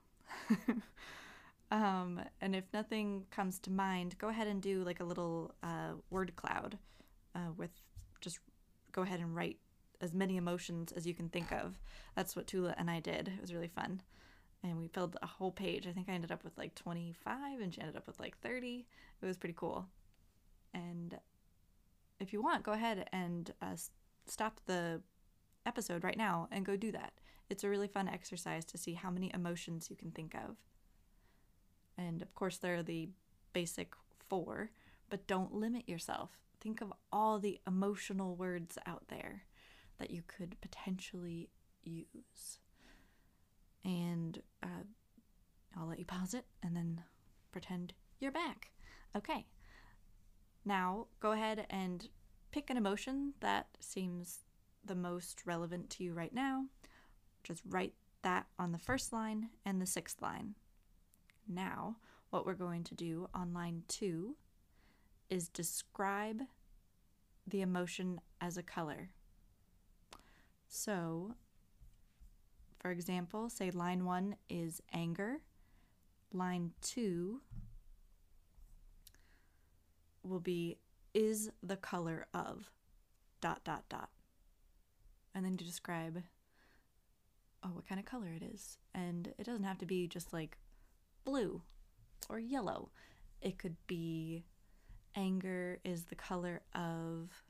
um, 1.70 2.20
and 2.40 2.54
if 2.54 2.64
nothing 2.72 3.24
comes 3.30 3.58
to 3.60 3.70
mind, 3.70 4.18
go 4.18 4.28
ahead 4.28 4.46
and 4.46 4.60
do 4.60 4.82
like 4.84 5.00
a 5.00 5.04
little 5.04 5.54
uh, 5.62 5.92
word 6.10 6.36
cloud 6.36 6.78
uh, 7.34 7.52
with 7.56 7.70
just 8.20 8.38
go 8.92 9.02
ahead 9.02 9.20
and 9.20 9.34
write 9.34 9.58
as 10.00 10.14
many 10.14 10.36
emotions 10.36 10.92
as 10.92 11.06
you 11.06 11.14
can 11.14 11.28
think 11.28 11.52
of. 11.52 11.78
That's 12.16 12.34
what 12.34 12.46
Tula 12.46 12.74
and 12.78 12.90
I 12.90 13.00
did. 13.00 13.28
It 13.28 13.40
was 13.40 13.54
really 13.54 13.68
fun. 13.68 14.02
And 14.62 14.78
we 14.78 14.88
filled 14.88 15.16
a 15.22 15.26
whole 15.26 15.50
page. 15.50 15.86
I 15.86 15.92
think 15.92 16.08
I 16.08 16.12
ended 16.12 16.32
up 16.32 16.44
with 16.44 16.56
like 16.58 16.74
25 16.74 17.60
and 17.60 17.74
she 17.74 17.80
ended 17.80 17.96
up 17.96 18.06
with 18.06 18.20
like 18.20 18.38
30. 18.38 18.86
It 19.20 19.26
was 19.26 19.36
pretty 19.36 19.54
cool. 19.56 19.86
And 20.74 21.18
if 22.18 22.32
you 22.32 22.42
want, 22.42 22.62
go 22.62 22.72
ahead 22.72 23.08
and 23.12 23.52
uh, 23.62 23.76
stop 24.26 24.60
the 24.66 25.00
episode 25.66 26.04
right 26.04 26.16
now 26.16 26.48
and 26.50 26.64
go 26.64 26.76
do 26.76 26.92
that. 26.92 27.12
It's 27.48 27.64
a 27.64 27.68
really 27.68 27.88
fun 27.88 28.08
exercise 28.08 28.64
to 28.66 28.78
see 28.78 28.94
how 28.94 29.10
many 29.10 29.30
emotions 29.34 29.88
you 29.90 29.96
can 29.96 30.10
think 30.10 30.34
of. 30.34 30.56
And 31.98 32.22
of 32.22 32.34
course, 32.34 32.58
there 32.58 32.76
are 32.76 32.82
the 32.82 33.08
basic 33.52 33.94
four, 34.28 34.70
but 35.08 35.26
don't 35.26 35.54
limit 35.54 35.88
yourself. 35.88 36.30
Think 36.60 36.80
of 36.80 36.92
all 37.12 37.38
the 37.38 37.58
emotional 37.66 38.36
words 38.36 38.78
out 38.86 39.04
there 39.08 39.42
that 40.00 40.10
you 40.10 40.22
could 40.26 40.56
potentially 40.60 41.50
use. 41.84 42.58
And 43.84 44.42
uh, 44.62 44.84
I'll 45.78 45.86
let 45.86 46.00
you 46.00 46.04
pause 46.04 46.34
it 46.34 46.46
and 46.62 46.76
then 46.76 47.02
pretend 47.52 47.92
you're 48.18 48.32
back. 48.32 48.70
Okay. 49.16 49.46
Now 50.64 51.06
go 51.20 51.32
ahead 51.32 51.66
and 51.70 52.08
pick 52.50 52.70
an 52.70 52.76
emotion 52.76 53.34
that 53.40 53.68
seems 53.78 54.40
the 54.84 54.94
most 54.94 55.42
relevant 55.46 55.90
to 55.90 56.04
you 56.04 56.12
right 56.12 56.34
now. 56.34 56.64
Just 57.44 57.62
write 57.68 57.94
that 58.22 58.46
on 58.58 58.72
the 58.72 58.78
first 58.78 59.12
line 59.12 59.50
and 59.64 59.80
the 59.80 59.86
sixth 59.86 60.20
line. 60.20 60.54
Now, 61.48 61.96
what 62.30 62.44
we're 62.46 62.54
going 62.54 62.84
to 62.84 62.94
do 62.94 63.28
on 63.34 63.52
line 63.52 63.82
two 63.88 64.36
is 65.28 65.48
describe 65.48 66.42
the 67.46 67.62
emotion 67.62 68.20
as 68.40 68.56
a 68.56 68.62
color. 68.62 69.10
So, 70.72 71.34
for 72.78 72.92
example, 72.92 73.50
say 73.50 73.72
line 73.72 74.04
one 74.04 74.36
is 74.48 74.80
anger, 74.92 75.38
line 76.32 76.70
two 76.80 77.40
will 80.22 80.38
be 80.38 80.78
is 81.12 81.50
the 81.60 81.76
color 81.76 82.26
of 82.32 82.70
dot 83.40 83.64
dot 83.64 83.82
dot. 83.88 84.10
And 85.34 85.44
then 85.44 85.56
to 85.56 85.64
describe 85.64 86.22
oh 87.64 87.70
what 87.70 87.88
kind 87.88 87.98
of 87.98 88.06
color 88.06 88.28
it 88.28 88.44
is. 88.44 88.78
And 88.94 89.34
it 89.38 89.44
doesn't 89.44 89.64
have 89.64 89.78
to 89.78 89.86
be 89.86 90.06
just 90.06 90.32
like 90.32 90.56
blue 91.24 91.62
or 92.28 92.38
yellow. 92.38 92.90
It 93.42 93.58
could 93.58 93.76
be 93.88 94.44
anger 95.16 95.80
is 95.84 96.04
the 96.04 96.14
color 96.14 96.62
of 96.76 97.42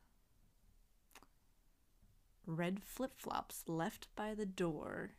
red 2.56 2.82
flip 2.82 3.12
flops 3.16 3.62
left 3.66 4.08
by 4.16 4.34
the 4.34 4.46
door. 4.46 5.12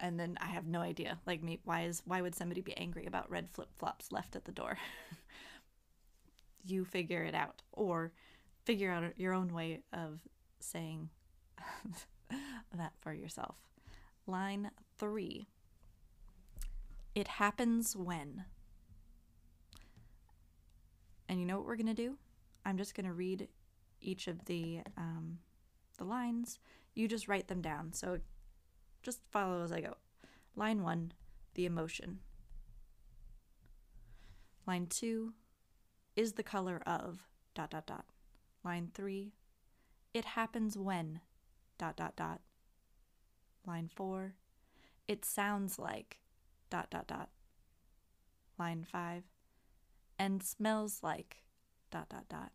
And 0.00 0.18
then 0.18 0.36
I 0.40 0.46
have 0.46 0.66
no 0.66 0.80
idea. 0.80 1.18
Like 1.26 1.42
me 1.42 1.60
why 1.64 1.82
is 1.82 2.02
why 2.04 2.20
would 2.22 2.34
somebody 2.34 2.60
be 2.60 2.76
angry 2.76 3.06
about 3.06 3.30
red 3.30 3.50
flip 3.50 3.68
flops 3.76 4.10
left 4.10 4.34
at 4.34 4.44
the 4.44 4.52
door? 4.52 4.78
you 6.64 6.84
figure 6.84 7.22
it 7.22 7.34
out. 7.34 7.62
Or 7.72 8.12
figure 8.64 8.90
out 8.90 9.18
your 9.18 9.32
own 9.32 9.52
way 9.52 9.82
of 9.92 10.20
saying 10.60 11.10
that 12.76 12.92
for 13.00 13.12
yourself. 13.12 13.56
Line 14.26 14.70
three. 14.98 15.48
It 17.14 17.28
happens 17.28 17.94
when. 17.94 18.44
And 21.28 21.40
you 21.40 21.46
know 21.46 21.56
what 21.56 21.66
we're 21.66 21.76
going 21.76 21.86
to 21.86 21.94
do? 21.94 22.16
I'm 22.64 22.78
just 22.78 22.94
going 22.94 23.06
to 23.06 23.12
read 23.12 23.48
each 24.02 24.28
of 24.28 24.44
the 24.44 24.80
um, 24.96 25.38
the 25.98 26.04
lines. 26.04 26.58
You 26.94 27.08
just 27.08 27.28
write 27.28 27.48
them 27.48 27.62
down. 27.62 27.92
So 27.92 28.18
just 29.02 29.20
follow 29.30 29.62
as 29.62 29.72
I 29.72 29.80
go. 29.80 29.94
Line 30.54 30.82
one, 30.82 31.12
the 31.54 31.64
emotion. 31.64 32.20
Line 34.66 34.86
two, 34.86 35.32
is 36.14 36.34
the 36.34 36.42
color 36.42 36.82
of 36.86 37.26
dot 37.54 37.70
dot 37.70 37.86
dot. 37.86 38.04
Line 38.64 38.90
three, 38.94 39.32
it 40.14 40.24
happens 40.24 40.76
when 40.76 41.20
dot 41.78 41.96
dot 41.96 42.14
dot. 42.16 42.40
Line 43.66 43.88
four, 43.92 44.34
it 45.08 45.24
sounds 45.24 45.78
like 45.78 46.18
dot 46.70 46.90
dot 46.90 47.06
dot. 47.06 47.30
Line 48.58 48.84
five, 48.84 49.24
and 50.18 50.42
smells 50.42 51.00
like 51.02 51.38
dot 51.90 52.08
dot 52.08 52.28
dot. 52.28 52.52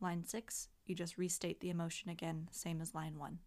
Line 0.00 0.24
six, 0.24 0.68
you 0.86 0.94
just 0.94 1.18
restate 1.18 1.60
the 1.60 1.70
emotion 1.70 2.08
again, 2.08 2.48
same 2.52 2.80
as 2.80 2.94
line 2.94 3.18
one. 3.18 3.40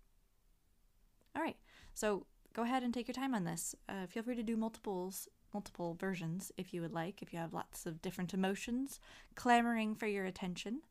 All 1.36 1.42
right, 1.42 1.58
so 1.94 2.26
go 2.54 2.64
ahead 2.64 2.84
and 2.84 2.94
take 2.94 3.08
your 3.08 3.14
time 3.14 3.34
on 3.34 3.46
this. 3.46 3.74
Uh, 3.88 4.06
feel 4.06 4.24
free 4.24 4.36
to 4.36 4.44
do 4.44 4.58
multiples, 4.58 5.30
multiple 5.54 5.96
versions 6.00 6.52
if 6.58 6.74
you 6.74 6.82
would 6.82 6.94
like, 6.94 7.22
if 7.22 7.32
you 7.32 7.40
have 7.40 7.54
lots 7.54 7.86
of 7.86 8.02
different 8.02 8.34
emotions 8.34 9.00
clamoring 9.36 9.96
for 9.96 10.08
your 10.08 10.26
attention. 10.26 10.82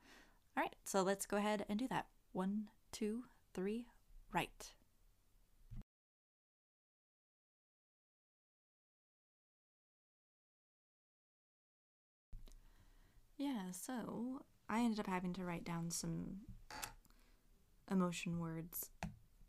All 0.57 0.62
right, 0.62 0.75
so 0.85 1.02
let's 1.02 1.26
go 1.26 1.37
ahead 1.37 1.67
and 1.69 1.79
do 1.79 1.88
that. 1.88 2.07
One, 2.33 2.69
two, 2.90 3.25
three, 3.55 3.87
right. 4.33 4.73
Yeah, 13.37 13.71
so 13.73 14.43
I 14.70 14.82
ended 14.82 15.00
up 15.00 15.08
having 15.08 15.32
to 15.34 15.44
write 15.44 15.64
down 15.64 15.90
some 15.90 16.36
emotion 17.90 18.38
words 18.38 18.90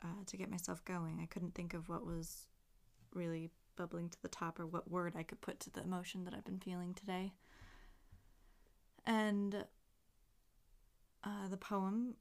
uh, 0.03 0.23
to 0.25 0.35
get 0.35 0.49
myself 0.49 0.83
going. 0.83 1.19
I 1.21 1.27
couldn't 1.27 1.53
think 1.53 1.75
of 1.75 1.87
what 1.87 2.03
was 2.03 2.47
really 3.13 3.51
bubbling 3.75 4.09
to 4.09 4.21
the 4.23 4.27
top 4.27 4.59
or 4.59 4.65
what 4.65 4.89
word 4.89 5.13
I 5.15 5.21
could 5.21 5.39
put 5.39 5.59
to 5.61 5.69
the 5.69 5.83
emotion 5.83 6.25
that 6.25 6.33
I've 6.33 6.43
been 6.43 6.59
feeling 6.59 6.95
today. 6.95 7.33
And 9.05 9.65
uh, 11.23 11.47
the 11.51 11.57
poem 11.57 12.15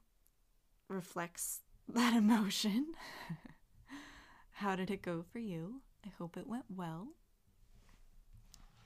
reflects 0.88 1.61
that 1.88 2.14
emotion. 2.14 2.92
How 4.50 4.76
did 4.76 4.90
it 4.90 5.00
go 5.00 5.25
for 5.33 5.38
you? 5.38 5.80
I 6.04 6.11
hope 6.19 6.37
it 6.37 6.47
went 6.47 6.66
well. 6.69 7.09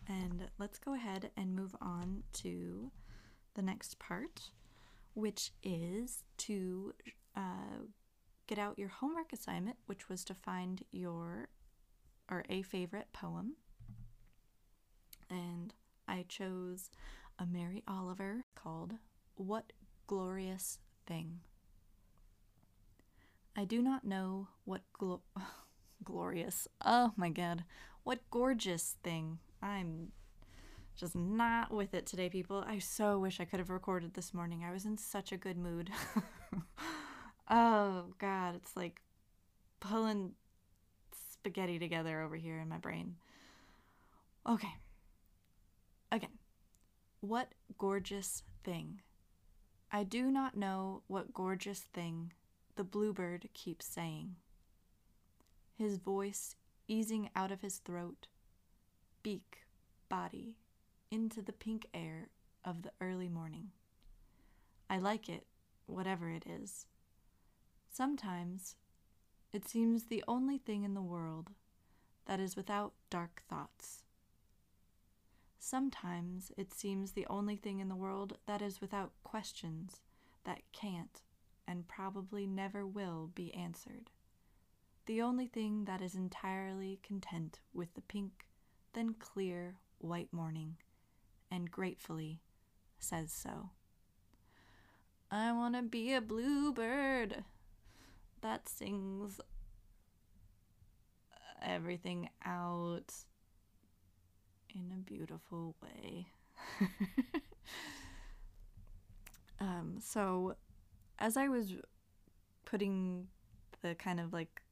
And 0.07 0.49
let's 0.57 0.79
go 0.79 0.95
ahead 0.95 1.31
and 1.37 1.57
move 1.57 1.75
on 1.81 2.23
to 2.35 2.93
the 3.55 3.63
next 3.63 3.99
part, 3.99 4.51
which 5.15 5.53
is 5.63 6.25
to 6.39 6.95
uh, 7.37 7.87
get 8.47 8.59
out 8.59 8.79
your 8.79 8.89
homework 8.89 9.33
assignment, 9.33 9.77
which 9.87 10.09
was 10.09 10.25
to 10.25 10.35
find 10.35 10.83
your 10.91 11.49
or 12.31 12.45
a 12.49 12.63
favorite 12.63 13.09
poem. 13.13 13.55
And 15.31 15.75
I 16.07 16.25
chose 16.29 16.91
a 17.39 17.47
Mary 17.47 17.83
Oliver 17.89 18.45
called 18.55 18.95
What 19.37 19.73
Glorious 20.07 20.79
Thing. 21.07 21.41
I 23.57 23.65
do 23.65 23.81
not 23.81 24.05
know 24.05 24.49
what 24.65 24.83
glo- 24.93 25.23
glorious, 26.05 26.67
oh 26.85 27.13
my 27.17 27.29
god, 27.29 27.65
what 28.03 28.19
gorgeous 28.31 28.97
thing. 29.03 29.39
I'm 29.63 30.13
just 30.97 31.17
not 31.17 31.73
with 31.73 31.95
it 31.95 32.07
today, 32.07 32.29
people. 32.29 32.65
I 32.67 32.79
so 32.79 33.19
wish 33.19 33.41
I 33.41 33.45
could 33.45 33.59
have 33.59 33.71
recorded 33.71 34.15
this 34.15 34.33
morning. 34.33 34.65
I 34.65 34.73
was 34.73 34.85
in 34.85 34.97
such 34.97 35.33
a 35.33 35.37
good 35.37 35.57
mood. 35.57 35.91
oh 37.51 38.07
god, 38.19 38.55
it's 38.55 38.77
like 38.77 39.01
pulling 39.81 40.33
spaghetti 41.31 41.79
together 41.79 42.23
over 42.23 42.37
here 42.37 42.59
in 42.59 42.69
my 42.69 42.79
brain. 42.79 43.17
Okay. 44.49 44.75
Again. 46.13 46.39
What 47.21 47.53
gorgeous 47.79 48.43
thing. 48.63 49.01
I 49.91 50.05
do 50.05 50.31
not 50.31 50.57
know 50.57 51.03
what 51.07 51.33
gorgeous 51.33 51.81
thing 51.93 52.33
the 52.77 52.85
bluebird 52.85 53.49
keeps 53.55 53.87
saying. 53.87 54.37
His 55.77 55.97
voice 55.97 56.57
easing 56.87 57.31
out 57.35 57.51
of 57.51 57.63
his 57.63 57.79
throat, 57.79 58.27
beak, 59.23 59.59
body, 60.09 60.57
into 61.15 61.41
the 61.41 61.53
pink 61.53 61.87
air 61.95 62.29
of 62.65 62.83
the 62.83 62.91
early 63.01 63.29
morning. 63.29 63.71
I 64.91 64.99
like 64.99 65.29
it, 65.29 65.47
whatever 65.87 66.29
it 66.29 66.45
is. 66.45 66.87
Sometimes 67.89 68.75
it 69.53 69.69
seems 69.69 70.07
the 70.07 70.25
only 70.27 70.59
thing 70.59 70.83
in 70.83 70.95
the 70.95 71.01
world 71.01 71.51
that 72.27 72.41
is 72.41 72.57
without 72.57 72.95
dark 73.11 73.45
thoughts. 73.49 74.03
Sometimes 75.61 76.51
it 76.57 76.75
seems 76.75 77.13
the 77.13 77.29
only 77.31 77.55
thing 77.55 77.79
in 77.79 77.89
the 77.89 77.95
world 77.95 78.37
that 78.47 78.61
is 78.61 78.81
without 78.81 79.13
questions 79.23 80.01
that 80.43 80.63
can't 80.73 81.23
and 81.69 81.87
probably 81.87 82.45
never 82.45 82.85
will 82.85 83.31
be 83.37 83.55
answered. 83.55 84.11
The 85.07 85.23
only 85.23 85.47
thing 85.47 85.85
that 85.85 86.03
is 86.03 86.17
entirely 86.17 86.99
content 87.05 87.61
with 87.73 87.95
the 87.95 88.03
pink, 88.03 88.47
then 88.95 89.15
clear 89.15 89.77
white 89.99 90.33
morning, 90.33 90.77
and 91.55 91.71
gratefully 91.71 92.41
says 92.99 93.33
so. 93.33 93.71
I 95.31 95.53
want 95.53 95.77
to 95.77 95.83
be 95.83 96.13
a 96.13 96.21
bluebird 96.21 97.45
that 98.41 98.69
sings 98.69 99.41
everything 101.63 102.29
out 102.45 103.15
in 104.75 104.93
a 104.93 104.99
beautiful 104.99 105.77
way. 105.81 106.27
um, 109.61 109.99
so, 110.01 110.57
as 111.21 111.37
I 111.37 111.49
was 111.49 111.75
putting 112.65 113.29
the 113.83 113.95
kind 113.95 114.19
of 114.19 114.33
like 114.33 114.63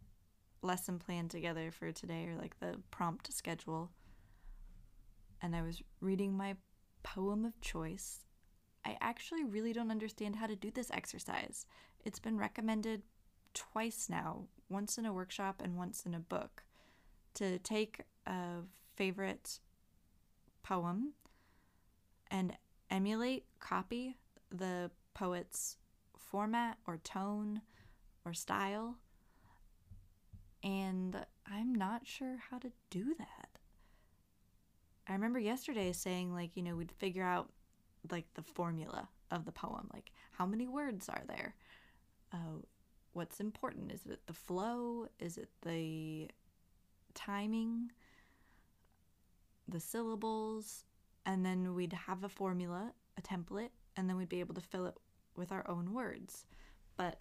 lesson 0.62 0.98
plan 0.98 1.28
together 1.28 1.70
for 1.70 1.92
today, 1.92 2.26
or 2.26 2.36
like 2.36 2.58
the 2.58 2.80
prompt 2.90 3.32
schedule, 3.32 3.90
and 5.40 5.54
I 5.54 5.62
was 5.62 5.80
reading 6.00 6.36
my 6.36 6.56
poem 7.02 7.44
of 7.44 7.60
choice, 7.60 8.20
I 8.84 8.96
actually 9.00 9.44
really 9.44 9.72
don't 9.72 9.90
understand 9.90 10.36
how 10.36 10.46
to 10.46 10.56
do 10.56 10.70
this 10.70 10.90
exercise. 10.90 11.66
It's 12.04 12.18
been 12.18 12.36
recommended 12.36 13.02
twice 13.54 14.08
now, 14.08 14.46
once 14.68 14.98
in 14.98 15.06
a 15.06 15.12
workshop 15.12 15.60
and 15.62 15.76
once 15.76 16.04
in 16.04 16.14
a 16.14 16.20
book, 16.20 16.64
to 17.34 17.58
take 17.58 18.00
a 18.26 18.62
favorite 18.96 19.60
poem 20.62 21.12
and 22.30 22.56
emulate, 22.90 23.44
copy 23.60 24.16
the 24.50 24.90
poet's 25.14 25.76
format 26.16 26.78
or 26.86 26.98
tone 26.98 27.60
or 28.24 28.32
style. 28.32 28.96
And 30.62 31.26
I'm 31.50 31.74
not 31.74 32.06
sure 32.06 32.38
how 32.50 32.58
to 32.58 32.72
do 32.90 33.14
that. 33.18 33.51
I 35.08 35.12
remember 35.12 35.38
yesterday 35.38 35.92
saying, 35.92 36.32
like, 36.32 36.56
you 36.56 36.62
know, 36.62 36.76
we'd 36.76 36.92
figure 36.92 37.24
out 37.24 37.50
like 38.10 38.26
the 38.34 38.42
formula 38.42 39.08
of 39.30 39.44
the 39.44 39.52
poem, 39.52 39.88
like 39.92 40.10
how 40.32 40.46
many 40.46 40.66
words 40.66 41.08
are 41.08 41.22
there? 41.26 41.54
Uh, 42.32 42.60
what's 43.12 43.40
important? 43.40 43.92
Is 43.92 44.06
it 44.06 44.20
the 44.26 44.32
flow? 44.32 45.08
Is 45.18 45.38
it 45.38 45.48
the 45.62 46.28
timing? 47.14 47.90
The 49.68 49.80
syllables? 49.80 50.84
And 51.24 51.44
then 51.44 51.74
we'd 51.74 51.92
have 51.92 52.24
a 52.24 52.28
formula, 52.28 52.92
a 53.16 53.22
template, 53.22 53.70
and 53.96 54.08
then 54.08 54.16
we'd 54.16 54.28
be 54.28 54.40
able 54.40 54.54
to 54.54 54.60
fill 54.60 54.86
it 54.86 54.94
with 55.36 55.52
our 55.52 55.68
own 55.68 55.92
words. 55.92 56.46
But 56.96 57.20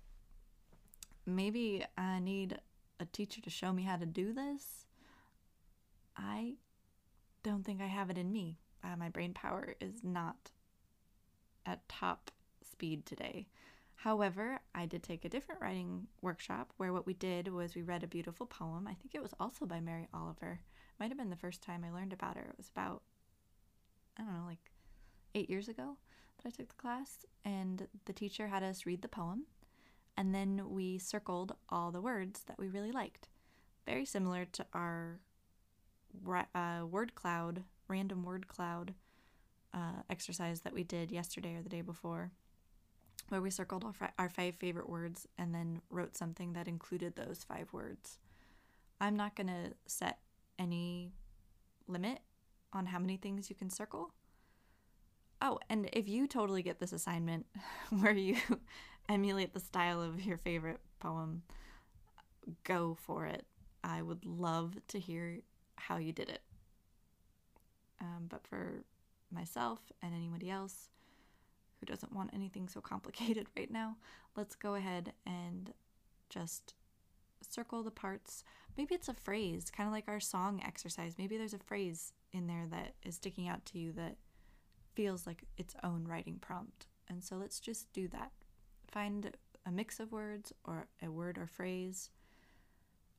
maybe 1.25 1.85
I 1.97 2.19
need 2.19 2.57
a 2.99 3.05
teacher 3.05 3.41
to 3.41 3.49
show 3.49 3.71
me 3.71 3.83
how 3.83 3.97
to 3.97 4.05
do 4.05 4.33
this. 4.33 4.85
I 6.17 6.55
don't 7.43 7.65
think 7.65 7.81
I 7.81 7.87
have 7.87 8.09
it 8.09 8.17
in 8.17 8.31
me. 8.31 8.59
Uh, 8.83 8.95
my 8.95 9.09
brain 9.09 9.33
power 9.33 9.75
is 9.79 10.03
not 10.03 10.51
at 11.65 11.87
top 11.87 12.31
speed 12.63 13.05
today. 13.05 13.47
However, 13.95 14.59
I 14.73 14.87
did 14.87 15.03
take 15.03 15.25
a 15.25 15.29
different 15.29 15.61
writing 15.61 16.07
workshop 16.21 16.73
where 16.77 16.91
what 16.91 17.05
we 17.05 17.13
did 17.13 17.47
was 17.49 17.75
we 17.75 17.83
read 17.83 18.03
a 18.03 18.07
beautiful 18.07 18.47
poem. 18.47 18.87
I 18.87 18.95
think 18.95 19.13
it 19.13 19.21
was 19.21 19.33
also 19.39 19.67
by 19.67 19.79
Mary 19.79 20.07
Oliver. 20.11 20.61
Might 20.99 21.09
have 21.09 21.19
been 21.19 21.29
the 21.29 21.35
first 21.35 21.61
time 21.61 21.83
I 21.83 21.91
learned 21.91 22.13
about 22.13 22.35
her. 22.35 22.47
It 22.49 22.57
was 22.57 22.69
about, 22.75 23.03
I 24.17 24.23
don't 24.23 24.33
know, 24.33 24.45
like 24.47 24.71
eight 25.35 25.51
years 25.51 25.67
ago 25.67 25.97
that 26.37 26.47
I 26.47 26.51
took 26.51 26.69
the 26.69 26.81
class. 26.81 27.25
And 27.45 27.87
the 28.05 28.13
teacher 28.13 28.47
had 28.47 28.63
us 28.63 28.87
read 28.87 29.03
the 29.03 29.07
poem. 29.07 29.43
And 30.17 30.33
then 30.33 30.69
we 30.69 30.97
circled 30.97 31.53
all 31.69 31.91
the 31.91 32.01
words 32.01 32.41
that 32.47 32.57
we 32.57 32.69
really 32.69 32.91
liked. 32.91 33.29
Very 33.85 34.05
similar 34.05 34.45
to 34.45 34.65
our 34.73 35.19
uh, 36.55 36.85
word 36.85 37.15
cloud, 37.15 37.63
random 37.87 38.23
word 38.23 38.47
cloud 38.47 38.93
uh, 39.73 40.01
exercise 40.09 40.61
that 40.61 40.73
we 40.73 40.83
did 40.83 41.11
yesterday 41.11 41.55
or 41.55 41.61
the 41.61 41.69
day 41.69 41.81
before 41.81 42.31
where 43.31 43.41
we 43.41 43.49
circled 43.49 43.85
our, 43.85 44.11
our 44.19 44.29
five 44.29 44.55
favorite 44.55 44.89
words 44.89 45.25
and 45.37 45.55
then 45.55 45.81
wrote 45.89 46.17
something 46.17 46.51
that 46.51 46.67
included 46.67 47.15
those 47.15 47.45
five 47.47 47.71
words. 47.71 48.19
I'm 48.99 49.15
not 49.15 49.35
going 49.37 49.47
to 49.47 49.73
set 49.85 50.19
any 50.59 51.13
limit 51.87 52.19
on 52.73 52.87
how 52.87 52.99
many 52.99 53.15
things 53.15 53.49
you 53.49 53.55
can 53.55 53.69
circle. 53.69 54.11
Oh, 55.41 55.59
and 55.69 55.89
if 55.93 56.09
you 56.09 56.27
totally 56.27 56.61
get 56.61 56.79
this 56.79 56.91
assignment 56.91 57.45
where 58.01 58.11
you 58.11 58.35
emulate 59.09 59.53
the 59.53 59.61
style 59.61 60.01
of 60.01 60.25
your 60.25 60.37
favorite 60.37 60.81
poem, 60.99 61.43
go 62.65 62.97
for 63.01 63.25
it. 63.25 63.45
I 63.81 64.01
would 64.01 64.25
love 64.25 64.75
to 64.89 64.99
hear 64.99 65.39
how 65.75 65.97
you 65.97 66.11
did 66.11 66.29
it. 66.29 66.41
Um, 67.99 68.25
but 68.29 68.45
for 68.47 68.83
myself 69.31 69.79
and 70.01 70.13
anybody 70.13 70.49
else, 70.49 70.89
who 71.79 71.85
doesn't 71.85 72.13
want 72.13 72.31
anything 72.33 72.67
so 72.67 72.81
complicated 72.81 73.47
right 73.57 73.71
now, 73.71 73.97
let's 74.35 74.55
go 74.55 74.75
ahead 74.75 75.13
and 75.25 75.73
just 76.29 76.75
circle 77.47 77.83
the 77.83 77.91
parts. 77.91 78.43
Maybe 78.77 78.95
it's 78.95 79.09
a 79.09 79.13
phrase, 79.13 79.71
kind 79.75 79.87
of 79.87 79.93
like 79.93 80.07
our 80.07 80.19
song 80.19 80.61
exercise. 80.65 81.15
Maybe 81.17 81.37
there's 81.37 81.53
a 81.53 81.59
phrase 81.59 82.13
in 82.31 82.47
there 82.47 82.65
that 82.71 82.93
is 83.03 83.15
sticking 83.15 83.47
out 83.47 83.65
to 83.67 83.79
you 83.79 83.91
that 83.93 84.15
feels 84.93 85.25
like 85.25 85.43
its 85.57 85.75
own 85.83 86.05
writing 86.07 86.37
prompt. 86.39 86.87
And 87.09 87.23
so 87.23 87.35
let's 87.35 87.59
just 87.59 87.91
do 87.93 88.07
that. 88.09 88.31
Find 88.91 89.35
a 89.65 89.71
mix 89.71 89.99
of 89.99 90.11
words 90.11 90.53
or 90.65 90.87
a 91.01 91.09
word 91.09 91.37
or 91.37 91.47
phrase 91.47 92.09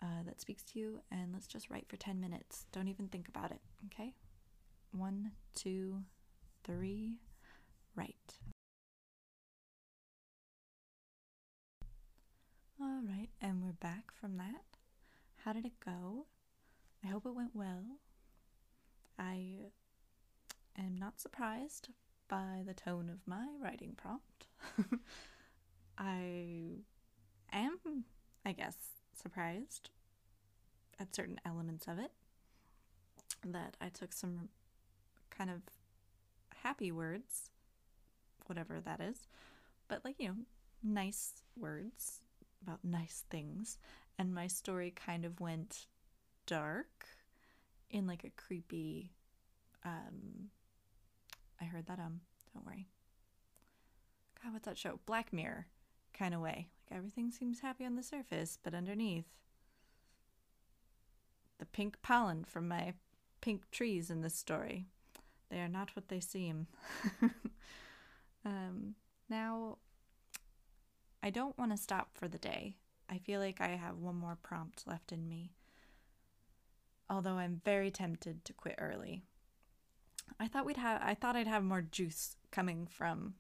uh, 0.02 0.22
that 0.26 0.40
speaks 0.40 0.62
to 0.64 0.78
you, 0.78 1.00
and 1.10 1.32
let's 1.32 1.46
just 1.46 1.70
write 1.70 1.86
for 1.88 1.96
10 1.96 2.20
minutes. 2.20 2.66
Don't 2.72 2.88
even 2.88 3.08
think 3.08 3.28
about 3.28 3.50
it, 3.50 3.60
okay? 3.86 4.14
One, 4.92 5.32
two, 5.54 6.02
three, 6.64 7.18
write. 7.94 8.38
All 12.80 13.00
right, 13.06 13.28
and 13.40 13.62
we're 13.62 13.72
back 13.72 14.12
from 14.12 14.36
that. 14.38 14.64
How 15.44 15.52
did 15.52 15.64
it 15.64 15.78
go? 15.84 16.26
I 17.04 17.08
hope 17.08 17.26
it 17.26 17.34
went 17.34 17.54
well. 17.54 17.84
I 19.18 19.70
am 20.76 20.96
not 20.98 21.20
surprised 21.20 21.88
by 22.28 22.62
the 22.66 22.74
tone 22.74 23.08
of 23.08 23.18
my 23.26 23.46
writing 23.60 23.94
prompt. 23.96 24.46
I 25.98 26.78
am, 27.52 28.04
I 28.44 28.52
guess, 28.52 28.76
surprised 29.22 29.90
at 30.98 31.14
certain 31.14 31.40
elements 31.44 31.86
of 31.86 31.98
it. 31.98 32.10
That 33.44 33.76
I 33.80 33.88
took 33.88 34.12
some 34.12 34.48
kind 35.30 35.50
of 35.50 35.62
happy 36.62 36.92
words, 36.92 37.50
whatever 38.46 38.80
that 38.80 39.00
is, 39.00 39.26
but 39.88 40.04
like, 40.04 40.14
you 40.18 40.28
know, 40.28 40.36
nice 40.82 41.42
words 41.56 42.20
about 42.62 42.84
nice 42.84 43.24
things, 43.30 43.78
and 44.18 44.32
my 44.34 44.46
story 44.46 44.92
kind 44.94 45.24
of 45.24 45.40
went 45.40 45.86
dark 46.46 47.06
in 47.90 48.06
like 48.06 48.24
a 48.24 48.30
creepy 48.30 49.12
um 49.84 50.50
I 51.60 51.64
heard 51.64 51.86
that 51.86 51.98
um 51.98 52.20
don't 52.52 52.66
worry. 52.66 52.88
God, 54.42 54.52
what's 54.52 54.66
that 54.66 54.78
show? 54.78 54.98
Black 55.06 55.32
Mirror 55.32 55.66
kind 56.14 56.34
of 56.34 56.40
way. 56.40 56.68
Everything 56.94 57.30
seems 57.30 57.60
happy 57.60 57.84
on 57.84 57.96
the 57.96 58.02
surface, 58.02 58.58
but 58.62 58.74
underneath 58.74 59.26
the 61.58 61.66
pink 61.66 62.02
pollen 62.02 62.44
from 62.44 62.68
my 62.68 62.94
pink 63.40 63.70
trees 63.70 64.10
in 64.10 64.20
this 64.20 64.34
story. 64.34 64.86
They 65.50 65.60
are 65.60 65.68
not 65.68 65.94
what 65.94 66.08
they 66.08 66.20
seem. 66.20 66.66
um, 68.44 68.94
now, 69.28 69.78
I 71.22 71.30
don't 71.30 71.56
want 71.58 71.70
to 71.70 71.76
stop 71.76 72.10
for 72.14 72.26
the 72.26 72.38
day. 72.38 72.76
I 73.08 73.18
feel 73.18 73.40
like 73.40 73.60
I 73.60 73.68
have 73.68 73.98
one 73.98 74.16
more 74.16 74.38
prompt 74.42 74.86
left 74.86 75.12
in 75.12 75.28
me. 75.28 75.52
Although 77.08 77.34
I'm 77.34 77.60
very 77.64 77.90
tempted 77.90 78.44
to 78.44 78.52
quit 78.52 78.76
early. 78.78 79.22
I 80.40 80.48
thought 80.48 80.64
we'd 80.64 80.78
have 80.78 81.00
I 81.02 81.14
thought 81.14 81.36
I'd 81.36 81.46
have 81.46 81.62
more 81.62 81.82
juice 81.82 82.36
coming 82.50 82.86
from 82.86 83.34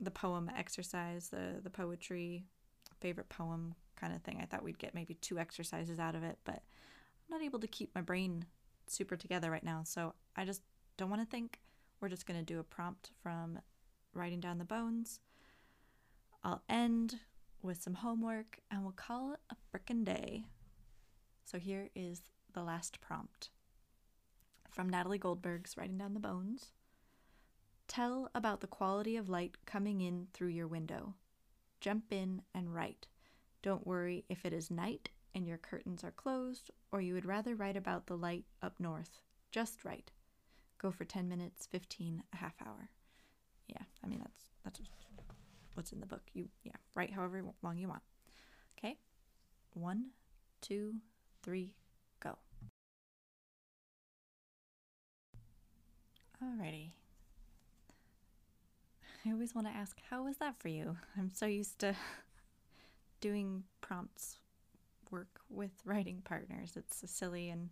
the 0.00 0.10
poem 0.10 0.50
exercise, 0.56 1.28
the 1.28 1.60
the 1.62 1.70
poetry, 1.70 2.44
favorite 3.06 3.28
poem 3.28 3.74
kind 3.94 4.14
of 4.14 4.22
thing. 4.22 4.38
I 4.42 4.46
thought 4.46 4.64
we'd 4.64 4.78
get 4.78 4.94
maybe 4.94 5.14
two 5.14 5.38
exercises 5.38 5.98
out 5.98 6.16
of 6.16 6.24
it, 6.24 6.38
but 6.44 6.56
I'm 6.56 7.30
not 7.30 7.42
able 7.42 7.60
to 7.60 7.68
keep 7.68 7.94
my 7.94 8.00
brain 8.00 8.46
super 8.88 9.16
together 9.16 9.50
right 9.50 9.64
now. 9.64 9.82
So 9.84 10.14
I 10.34 10.44
just 10.44 10.62
don't 10.96 11.10
want 11.10 11.22
to 11.22 11.30
think. 11.30 11.60
We're 12.00 12.08
just 12.08 12.26
going 12.26 12.38
to 12.38 12.44
do 12.44 12.58
a 12.58 12.64
prompt 12.64 13.10
from 13.22 13.60
writing 14.12 14.40
down 14.40 14.58
the 14.58 14.64
bones 14.64 15.20
I'll 16.46 16.62
end 16.68 17.18
with 17.60 17.82
some 17.82 17.94
homework 17.94 18.60
and 18.70 18.82
we'll 18.84 18.92
call 18.92 19.32
it 19.32 19.40
a 19.50 19.56
frickin' 19.76 20.04
day. 20.04 20.44
So 21.44 21.58
here 21.58 21.88
is 21.96 22.22
the 22.52 22.62
last 22.62 23.00
prompt 23.00 23.50
from 24.70 24.88
Natalie 24.88 25.18
Goldberg's 25.18 25.76
Writing 25.76 25.98
Down 25.98 26.14
the 26.14 26.20
Bones. 26.20 26.70
Tell 27.88 28.30
about 28.32 28.60
the 28.60 28.68
quality 28.68 29.16
of 29.16 29.28
light 29.28 29.56
coming 29.66 30.00
in 30.00 30.28
through 30.32 30.50
your 30.50 30.68
window. 30.68 31.14
Jump 31.86 32.06
in 32.10 32.42
and 32.52 32.74
write. 32.74 33.06
Don't 33.62 33.86
worry 33.86 34.24
if 34.28 34.44
it 34.44 34.52
is 34.52 34.72
night 34.72 35.10
and 35.36 35.46
your 35.46 35.56
curtains 35.56 36.02
are 36.02 36.10
closed, 36.10 36.72
or 36.90 37.00
you 37.00 37.14
would 37.14 37.24
rather 37.24 37.54
write 37.54 37.76
about 37.76 38.08
the 38.08 38.16
light 38.16 38.44
up 38.60 38.80
north. 38.80 39.20
Just 39.52 39.84
write. 39.84 40.10
Go 40.78 40.90
for 40.90 41.04
10 41.04 41.28
minutes, 41.28 41.68
15, 41.70 42.24
a 42.32 42.36
half 42.38 42.54
hour. 42.66 42.90
Yeah, 43.68 43.84
I 44.02 44.08
mean, 44.08 44.18
that's, 44.18 44.46
that's 44.64 44.80
what's 45.74 45.92
in 45.92 46.00
the 46.00 46.06
book. 46.06 46.22
You, 46.34 46.48
yeah, 46.64 46.72
write 46.96 47.12
however 47.12 47.44
long 47.62 47.78
you 47.78 47.86
want. 47.86 48.02
Okay? 48.76 48.96
One, 49.74 50.06
two, 50.60 50.94
three, 51.44 51.76
go. 52.18 52.36
Alrighty. 56.42 56.94
I 59.26 59.32
always 59.32 59.54
want 59.54 59.66
to 59.66 59.72
ask, 59.72 59.98
how 60.08 60.24
was 60.24 60.36
that 60.36 60.56
for 60.58 60.68
you? 60.68 60.96
I'm 61.18 61.30
so 61.30 61.46
used 61.46 61.78
to 61.80 61.94
doing 63.20 63.64
prompts 63.80 64.38
work 65.10 65.40
with 65.48 65.72
writing 65.84 66.22
partners. 66.24 66.74
It's 66.76 67.02
silly 67.10 67.48
and 67.48 67.70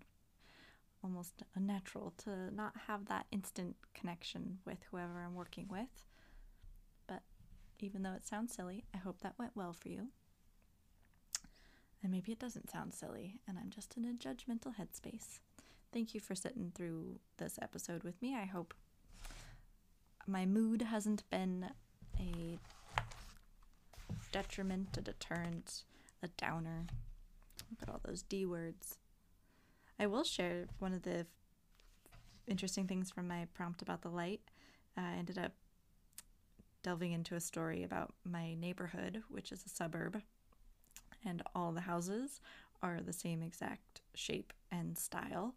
almost 1.03 1.43
unnatural 1.55 2.15
to 2.25 2.53
not 2.55 2.73
have 2.87 3.07
that 3.07 3.27
instant 3.31 3.77
connection 3.93 4.59
with 4.65 4.79
whoever 4.91 5.23
I'm 5.23 5.35
working 5.35 5.67
with 5.71 6.07
But 7.07 7.23
even 7.79 8.03
though 8.03 8.15
it 8.15 8.27
sounds 8.27 8.55
silly. 8.55 8.85
I 8.95 8.99
hope 8.99 9.21
that 9.21 9.35
went 9.39 9.53
well 9.55 9.73
for 9.73 9.89
you. 9.89 10.09
And 12.03 12.11
maybe 12.13 12.33
it 12.33 12.39
doesn't 12.39 12.71
sound 12.71 12.93
silly, 12.93 13.41
and 13.49 13.59
I'm 13.59 13.71
just 13.71 13.97
in 13.97 14.05
a 14.05 14.13
judgmental 14.13 14.75
headspace. 14.77 15.39
Thank 15.93 16.15
you 16.15 16.21
for 16.21 16.35
sitting 16.35 16.71
through 16.75 17.19
this 17.39 17.59
episode 17.63 18.03
with 18.03 18.21
me. 18.21 18.35
I 18.35 18.45
hope 18.45 18.75
my 20.27 20.47
mood 20.47 20.83
hasn't 20.83 21.29
been 21.31 21.71
a 22.19 22.59
detriment, 24.33 24.97
a 24.97 25.01
deterrent, 25.01 25.85
a 26.23 26.29
downer. 26.29 26.87
Look 27.71 27.83
at 27.83 27.89
all 27.89 28.01
those 28.05 28.23
D 28.23 28.47
words. 28.47 28.99
I 29.99 30.07
will 30.07 30.25
share 30.25 30.67
one 30.79 30.93
of 30.93 31.03
the 31.03 31.27
interesting 32.47 32.87
things 32.87 33.11
from 33.11 33.29
my 33.29 33.47
prompt 33.55 33.83
about 33.83 34.03
the 34.03 34.09
light. 34.09 34.41
Uh, 34.97 35.03
I 35.03 35.19
ended 35.19 35.39
up 35.39 35.53
delving 36.83 37.13
into 37.13 37.35
a 37.35 37.41
story 37.41 37.83
about 37.83 38.15
my 38.25 38.55
neighborhood, 38.55 39.23
which 39.29 39.53
is 39.53 39.65
a 39.65 39.69
suburb, 39.69 40.21
and 41.25 41.43
all 41.55 41.73
the 41.73 41.81
houses 41.81 42.41
are 42.83 43.01
the 43.01 43.13
same 43.13 43.43
exact 43.43 44.03
shape 44.15 44.53
and 44.71 44.99
style. 44.99 45.55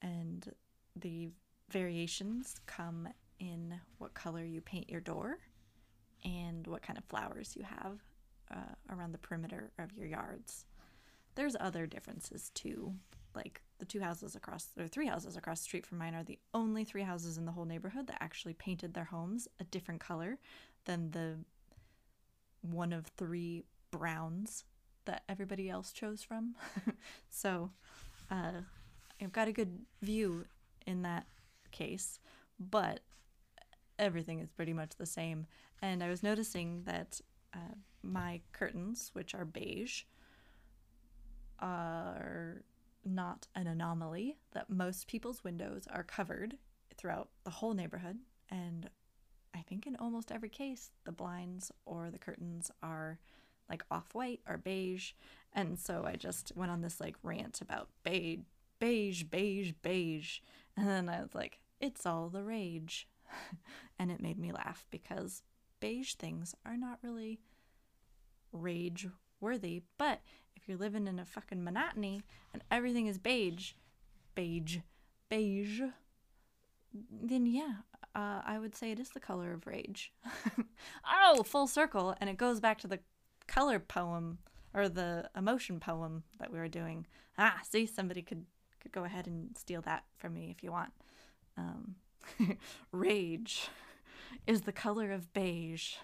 And 0.00 0.52
the 0.94 1.30
variations 1.68 2.56
come 2.66 3.08
in 3.38 3.78
what 3.98 4.14
color 4.14 4.44
you 4.44 4.60
paint 4.60 4.90
your 4.90 5.00
door 5.00 5.38
and 6.24 6.66
what 6.66 6.82
kind 6.82 6.98
of 6.98 7.04
flowers 7.04 7.54
you 7.56 7.62
have 7.62 8.00
uh, 8.52 8.94
around 8.94 9.12
the 9.12 9.18
perimeter 9.18 9.70
of 9.78 9.92
your 9.92 10.06
yards. 10.06 10.66
There's 11.34 11.56
other 11.58 11.86
differences 11.86 12.50
too, 12.54 12.94
like 13.34 13.60
the 13.78 13.84
two 13.84 14.00
houses 14.00 14.34
across 14.34 14.68
or 14.78 14.88
three 14.88 15.06
houses 15.06 15.36
across 15.36 15.60
the 15.60 15.64
street 15.64 15.86
from 15.86 15.98
mine 15.98 16.14
are 16.14 16.24
the 16.24 16.38
only 16.54 16.84
three 16.84 17.02
houses 17.02 17.36
in 17.36 17.44
the 17.44 17.52
whole 17.52 17.66
neighborhood 17.66 18.06
that 18.06 18.22
actually 18.22 18.54
painted 18.54 18.94
their 18.94 19.04
homes 19.04 19.46
a 19.60 19.64
different 19.64 20.00
color 20.00 20.38
than 20.86 21.10
the 21.10 21.36
one 22.62 22.92
of 22.92 23.06
three 23.16 23.64
browns 23.90 24.64
that 25.04 25.22
everybody 25.28 25.68
else 25.68 25.92
chose 25.92 26.22
from. 26.22 26.54
so 27.30 27.70
uh, 28.30 28.62
I've 29.20 29.32
got 29.32 29.48
a 29.48 29.52
good 29.52 29.80
view 30.02 30.46
in 30.86 31.02
that 31.02 31.26
case, 31.70 32.18
but 32.58 33.00
everything 33.98 34.40
is 34.40 34.50
pretty 34.50 34.72
much 34.72 34.96
the 34.96 35.06
same. 35.06 35.46
And 35.82 36.02
I 36.02 36.08
was 36.08 36.22
noticing 36.22 36.82
that 36.84 37.20
uh, 37.54 37.74
my 38.02 38.40
curtains, 38.52 39.10
which 39.12 39.34
are 39.34 39.44
beige, 39.44 40.02
are 41.58 42.62
not 43.04 43.46
an 43.54 43.66
anomaly, 43.66 44.36
that 44.52 44.68
most 44.68 45.06
people's 45.06 45.44
windows 45.44 45.86
are 45.92 46.02
covered 46.02 46.56
throughout 46.96 47.28
the 47.44 47.50
whole 47.50 47.74
neighborhood. 47.74 48.18
And 48.50 48.90
I 49.54 49.62
think 49.62 49.86
in 49.86 49.96
almost 49.96 50.32
every 50.32 50.48
case, 50.48 50.90
the 51.04 51.12
blinds 51.12 51.70
or 51.84 52.10
the 52.10 52.18
curtains 52.18 52.70
are 52.82 53.18
like 53.68 53.84
off 53.90 54.14
white 54.14 54.40
or 54.48 54.58
beige. 54.58 55.12
And 55.52 55.78
so 55.78 56.04
I 56.06 56.16
just 56.16 56.52
went 56.54 56.70
on 56.70 56.82
this 56.82 57.00
like 57.00 57.16
rant 57.22 57.60
about 57.60 57.88
beige, 58.02 58.40
beige, 58.78 59.24
beige, 59.24 59.72
beige. 59.82 60.40
And 60.76 60.86
then 60.86 61.08
I 61.08 61.20
was 61.20 61.34
like, 61.34 61.58
it's 61.80 62.06
all 62.06 62.28
the 62.28 62.42
rage. 62.42 63.08
and 63.98 64.10
it 64.10 64.20
made 64.20 64.38
me 64.38 64.52
laugh 64.52 64.86
because 64.90 65.42
beige 65.80 66.14
things 66.14 66.54
are 66.64 66.76
not 66.76 66.98
really 67.02 67.40
rage 68.52 69.06
worthy. 69.40 69.82
But 69.98 70.20
if 70.54 70.68
you're 70.68 70.78
living 70.78 71.06
in 71.06 71.18
a 71.18 71.24
fucking 71.24 71.62
monotony 71.62 72.22
and 72.52 72.62
everything 72.70 73.06
is 73.06 73.18
beige, 73.18 73.72
beige, 74.34 74.78
beige, 75.28 75.82
then 77.10 77.46
yeah, 77.46 77.74
uh, 78.14 78.40
I 78.44 78.58
would 78.58 78.74
say 78.74 78.90
it 78.90 79.00
is 79.00 79.10
the 79.10 79.20
color 79.20 79.52
of 79.52 79.66
rage. 79.66 80.12
oh, 81.06 81.42
full 81.42 81.66
circle. 81.66 82.14
And 82.20 82.30
it 82.30 82.38
goes 82.38 82.60
back 82.60 82.78
to 82.80 82.88
the 82.88 83.00
color 83.46 83.78
poem 83.78 84.38
or 84.74 84.88
the 84.88 85.28
emotion 85.36 85.80
poem 85.80 86.24
that 86.38 86.52
we 86.52 86.58
were 86.58 86.68
doing. 86.68 87.06
Ah, 87.38 87.60
see, 87.68 87.86
somebody 87.86 88.22
could, 88.22 88.44
could 88.80 88.92
go 88.92 89.04
ahead 89.04 89.26
and 89.26 89.56
steal 89.56 89.82
that 89.82 90.04
from 90.16 90.34
me 90.34 90.50
if 90.50 90.62
you 90.62 90.72
want. 90.72 90.92
Um, 91.58 91.96
rage 92.92 93.68
is 94.46 94.62
the 94.62 94.72
color 94.72 95.12
of 95.12 95.32
beige. 95.32 95.94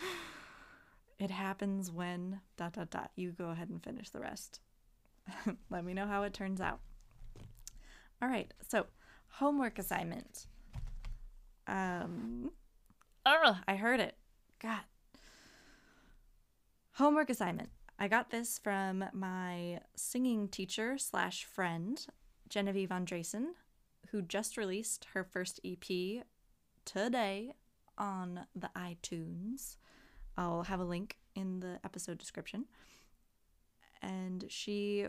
it 1.18 1.30
happens 1.30 1.90
when 1.90 2.40
dot 2.56 2.74
dot 2.74 2.90
dot. 2.90 3.10
You 3.16 3.32
go 3.32 3.50
ahead 3.50 3.68
and 3.68 3.82
finish 3.82 4.10
the 4.10 4.20
rest. 4.20 4.60
Let 5.70 5.84
me 5.84 5.94
know 5.94 6.06
how 6.06 6.22
it 6.22 6.32
turns 6.32 6.60
out. 6.60 6.80
All 8.20 8.28
right, 8.28 8.52
so 8.66 8.86
homework 9.28 9.78
assignment. 9.78 10.46
Um, 11.66 12.50
oh, 13.24 13.58
I 13.68 13.76
heard 13.76 14.00
it. 14.00 14.16
God. 14.60 14.80
Homework 16.92 17.30
assignment. 17.30 17.68
I 18.00 18.08
got 18.08 18.30
this 18.30 18.58
from 18.58 19.04
my 19.12 19.80
singing 19.94 20.48
teacher 20.48 20.98
slash 20.98 21.44
friend, 21.44 22.04
Genevieve 22.48 22.88
Andresen, 22.90 23.50
who 24.10 24.22
just 24.22 24.56
released 24.56 25.06
her 25.14 25.24
first 25.24 25.60
EP 25.64 26.24
today 26.84 27.52
on 27.96 28.46
the 28.54 28.70
iTunes. 28.76 29.76
I'll 30.36 30.62
have 30.64 30.80
a 30.80 30.84
link 30.84 31.16
in 31.34 31.60
the 31.60 31.78
episode 31.84 32.18
description. 32.18 32.66
And 34.00 34.44
she 34.48 35.06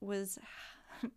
was, 0.00 0.38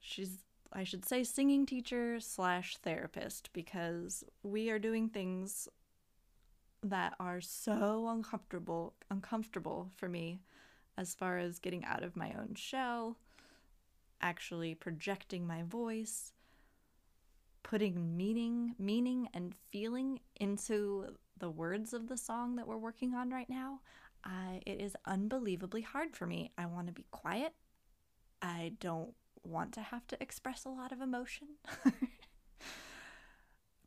she's, 0.00 0.38
I 0.72 0.84
should 0.84 1.04
say, 1.04 1.24
singing 1.24 1.64
teacher 1.64 2.18
slash 2.20 2.76
therapist 2.78 3.50
because 3.52 4.24
we 4.42 4.70
are 4.70 4.78
doing 4.78 5.08
things 5.08 5.68
that 6.82 7.14
are 7.20 7.40
so 7.40 8.08
uncomfortable, 8.08 8.94
uncomfortable 9.10 9.90
for 9.96 10.08
me 10.08 10.40
as 10.96 11.14
far 11.14 11.38
as 11.38 11.58
getting 11.58 11.84
out 11.84 12.02
of 12.02 12.16
my 12.16 12.32
own 12.38 12.54
shell, 12.54 13.16
actually 14.20 14.74
projecting 14.74 15.46
my 15.46 15.62
voice, 15.62 16.32
putting 17.62 18.16
meaning, 18.16 18.74
meaning 18.78 19.28
and 19.34 19.54
feeling 19.70 20.20
into 20.36 21.16
the 21.38 21.50
words 21.50 21.92
of 21.92 22.08
the 22.08 22.16
song 22.16 22.56
that 22.56 22.66
we're 22.66 22.76
working 22.76 23.14
on 23.14 23.30
right 23.30 23.48
now, 23.48 23.80
I, 24.24 24.60
it 24.66 24.80
is 24.80 24.96
unbelievably 25.06 25.82
hard 25.82 26.14
for 26.14 26.26
me. 26.26 26.52
I 26.58 26.66
want 26.66 26.88
to 26.88 26.92
be 26.92 27.06
quiet. 27.10 27.54
I 28.42 28.72
don't 28.80 29.14
want 29.42 29.72
to 29.74 29.80
have 29.80 30.06
to 30.08 30.22
express 30.22 30.64
a 30.64 30.68
lot 30.68 30.92
of 30.92 31.00
emotion 31.00 31.48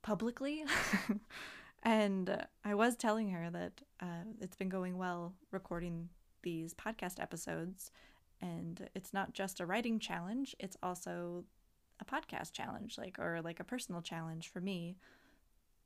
publicly. 0.01 0.63
and 1.83 2.29
uh, 2.29 2.37
I 2.65 2.75
was 2.75 2.95
telling 2.95 3.29
her 3.31 3.49
that 3.51 3.81
uh, 3.99 4.25
it's 4.41 4.55
been 4.55 4.69
going 4.69 4.97
well 4.97 5.33
recording 5.51 6.09
these 6.41 6.73
podcast 6.73 7.19
episodes. 7.19 7.91
And 8.41 8.89
it's 8.93 9.13
not 9.13 9.33
just 9.33 9.59
a 9.59 9.65
writing 9.65 9.99
challenge, 9.99 10.55
it's 10.59 10.75
also 10.83 11.45
a 12.03 12.15
podcast 12.15 12.51
challenge, 12.51 12.97
like, 12.97 13.17
or 13.19 13.41
like 13.41 13.59
a 13.59 13.63
personal 13.63 14.01
challenge 14.01 14.49
for 14.49 14.61
me 14.61 14.97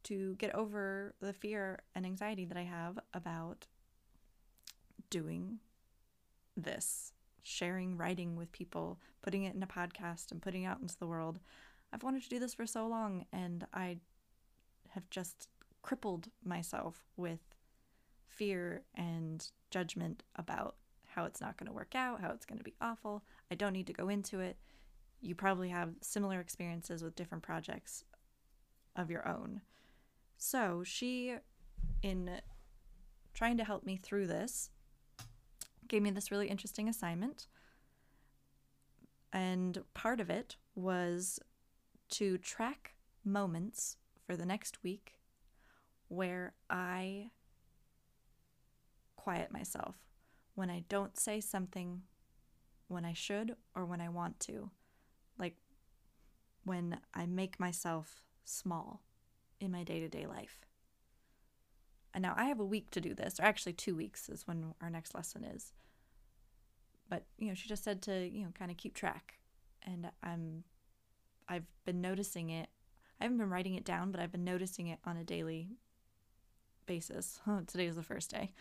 to 0.03 0.35
get 0.35 0.53
over 0.55 1.13
the 1.19 1.33
fear 1.33 1.79
and 1.95 2.05
anxiety 2.05 2.45
that 2.45 2.57
I 2.57 2.63
have 2.63 2.99
about 3.13 3.67
doing 5.09 5.59
this, 6.55 7.13
sharing 7.43 7.97
writing 7.97 8.35
with 8.35 8.51
people, 8.51 8.99
putting 9.21 9.43
it 9.43 9.55
in 9.55 9.63
a 9.63 9.67
podcast 9.67 10.31
and 10.31 10.41
putting 10.41 10.63
it 10.63 10.67
out 10.67 10.81
into 10.81 10.97
the 10.97 11.07
world. 11.07 11.39
I've 11.93 12.03
wanted 12.03 12.23
to 12.23 12.29
do 12.29 12.39
this 12.39 12.53
for 12.53 12.65
so 12.65 12.87
long 12.87 13.25
and 13.31 13.65
I 13.73 13.97
have 14.89 15.09
just 15.09 15.49
crippled 15.81 16.29
myself 16.43 17.05
with 17.15 17.39
fear 18.27 18.83
and 18.95 19.49
judgment 19.71 20.23
about 20.35 20.75
how 21.05 21.25
it's 21.25 21.41
not 21.41 21.57
going 21.57 21.67
to 21.67 21.73
work 21.73 21.95
out, 21.95 22.21
how 22.21 22.29
it's 22.29 22.45
going 22.45 22.57
to 22.59 22.63
be 22.63 22.75
awful. 22.81 23.23
I 23.49 23.55
don't 23.55 23.73
need 23.73 23.87
to 23.87 23.93
go 23.93 24.09
into 24.09 24.39
it. 24.39 24.57
You 25.21 25.35
probably 25.35 25.69
have 25.69 25.95
similar 26.01 26.39
experiences 26.39 27.03
with 27.03 27.15
different 27.15 27.43
projects 27.43 28.03
of 28.95 29.09
your 29.09 29.27
own. 29.27 29.61
So 30.37 30.83
she, 30.85 31.35
in 32.01 32.41
trying 33.33 33.57
to 33.57 33.63
help 33.63 33.85
me 33.85 33.97
through 33.97 34.27
this, 34.27 34.69
gave 35.87 36.01
me 36.01 36.11
this 36.11 36.31
really 36.31 36.47
interesting 36.47 36.87
assignment. 36.87 37.47
And 39.33 39.83
part 39.93 40.19
of 40.19 40.29
it 40.29 40.55
was 40.75 41.39
to 42.11 42.37
track 42.37 42.95
moments 43.23 43.97
for 44.25 44.35
the 44.35 44.45
next 44.45 44.83
week 44.83 45.19
where 46.07 46.53
I 46.69 47.31
quiet 49.15 49.51
myself, 49.51 49.95
when 50.55 50.69
I 50.69 50.83
don't 50.87 51.17
say 51.17 51.41
something 51.41 52.03
when 52.87 53.03
I 53.03 53.13
should 53.13 53.55
or 53.75 53.85
when 53.85 53.99
I 53.99 54.09
want 54.09 54.39
to, 54.41 54.71
like 55.39 55.55
when 56.63 56.99
I 57.13 57.25
make 57.25 57.59
myself 57.59 58.21
small 58.43 59.01
in 59.59 59.71
my 59.71 59.83
day 59.83 59.99
to 59.99 60.09
day 60.09 60.25
life. 60.25 60.59
And 62.13 62.21
now 62.21 62.33
I 62.35 62.45
have 62.45 62.59
a 62.59 62.65
week 62.65 62.89
to 62.91 63.01
do 63.01 63.13
this, 63.13 63.39
or 63.39 63.43
actually 63.43 63.73
two 63.73 63.95
weeks 63.95 64.29
is 64.29 64.47
when 64.47 64.73
our 64.81 64.89
next 64.89 65.13
lesson 65.13 65.43
is. 65.43 65.73
But 67.09 67.25
you 67.37 67.47
know, 67.47 67.53
she 67.53 67.69
just 67.69 67.83
said 67.83 68.01
to 68.03 68.27
you 68.27 68.43
know 68.43 68.51
kind 68.57 68.71
of 68.71 68.77
keep 68.77 68.95
track, 68.95 69.35
and 69.85 70.09
I'm, 70.23 70.63
I've 71.47 71.65
been 71.85 72.01
noticing 72.01 72.49
it. 72.49 72.69
I 73.19 73.23
haven't 73.23 73.37
been 73.37 73.49
writing 73.49 73.75
it 73.75 73.85
down, 73.85 74.11
but 74.11 74.19
I've 74.19 74.31
been 74.31 74.43
noticing 74.43 74.87
it 74.87 74.99
on 75.05 75.17
a 75.17 75.23
daily 75.23 75.77
basis. 76.85 77.39
Today 77.67 77.85
is 77.85 77.95
the 77.95 78.03
first 78.03 78.31
day, 78.31 78.53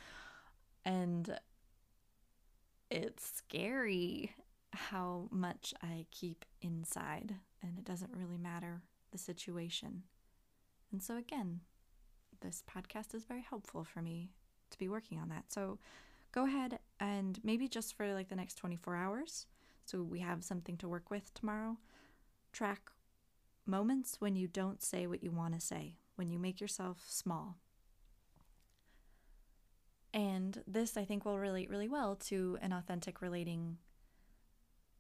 and 0.85 1.39
it's 2.91 3.33
scary 3.37 4.35
how 4.77 5.29
much 5.31 5.75
I 5.83 6.07
keep 6.11 6.45
inside, 6.61 7.35
and 7.63 7.79
it 7.79 7.85
doesn't 7.85 8.17
really 8.17 8.39
matter 8.39 8.83
the 9.11 9.19
situation. 9.19 10.05
And 10.93 11.03
so, 11.03 11.17
again, 11.17 11.61
this 12.41 12.63
podcast 12.71 13.15
is 13.15 13.25
very 13.25 13.43
helpful 13.43 13.85
for 13.85 14.03
me 14.03 14.31
to 14.71 14.79
be 14.79 14.89
working 14.89 15.19
on 15.19 15.29
that. 15.31 15.45
So, 15.49 15.79
go 16.33 16.45
ahead 16.47 16.79
and 17.01 17.39
maybe 17.43 17.69
just 17.69 17.97
for 17.97 18.13
like 18.13 18.29
the 18.29 18.37
next 18.37 18.57
24 18.57 18.95
hours, 18.95 19.47
so 19.85 20.03
we 20.03 20.21
have 20.21 20.45
something 20.45 20.77
to 20.79 20.89
work 20.89 21.11
with 21.11 21.33
tomorrow, 21.35 21.79
track 22.53 22.91
moments 23.65 24.17
when 24.21 24.37
you 24.37 24.47
don't 24.47 24.83
say 24.83 25.07
what 25.07 25.23
you 25.23 25.31
want 25.31 25.55
to 25.55 25.61
say, 25.61 25.97
when 26.17 26.29
you 26.29 26.39
make 26.39 26.61
yourself 26.61 27.05
small. 27.09 27.57
And 30.15 30.63
this, 30.67 30.97
I 30.97 31.05
think, 31.05 31.25
will 31.25 31.39
relate 31.39 31.69
really 31.69 31.89
well 31.89 32.17
to 32.27 32.57
an 32.63 32.73
authentic 32.73 33.21
relating 33.21 33.77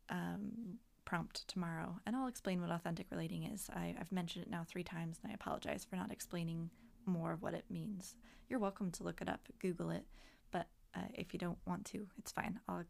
um, 0.09 0.79
prompt 1.05 1.47
tomorrow, 1.49 1.99
and 2.07 2.14
I'll 2.14 2.27
explain 2.27 2.61
what 2.61 2.71
authentic 2.71 3.07
relating 3.11 3.45
is. 3.45 3.69
I, 3.75 3.95
have 3.99 4.12
mentioned 4.12 4.45
it 4.45 4.51
now 4.51 4.64
three 4.66 4.83
times, 4.83 5.19
and 5.23 5.31
I 5.31 5.35
apologize 5.35 5.85
for 5.85 5.97
not 5.97 6.11
explaining 6.11 6.71
more 7.07 7.33
of 7.33 7.42
what 7.42 7.55
it 7.55 7.64
means. 7.71 8.16
You're 8.49 8.59
welcome 8.59 8.90
to 8.92 9.05
look 9.05 9.21
it 9.21 9.29
up, 9.29 9.49
Google 9.61 9.90
it, 9.90 10.05
but 10.51 10.66
uh, 10.95 11.09
if 11.14 11.33
you 11.33 11.38
don't 11.38 11.59
want 11.66 11.85
to, 11.87 12.07
it's 12.19 12.33
fine. 12.33 12.61
I'll 12.69 12.85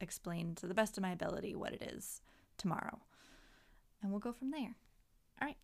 explain 0.00 0.54
to 0.56 0.66
the 0.66 0.74
best 0.74 0.98
of 0.98 1.02
my 1.02 1.12
ability 1.12 1.54
what 1.54 1.72
it 1.72 1.82
is 1.82 2.20
tomorrow, 2.58 2.98
and 4.02 4.10
we'll 4.10 4.20
go 4.20 4.32
from 4.32 4.50
there. 4.50 4.76
All 5.40 5.48
right. 5.48 5.56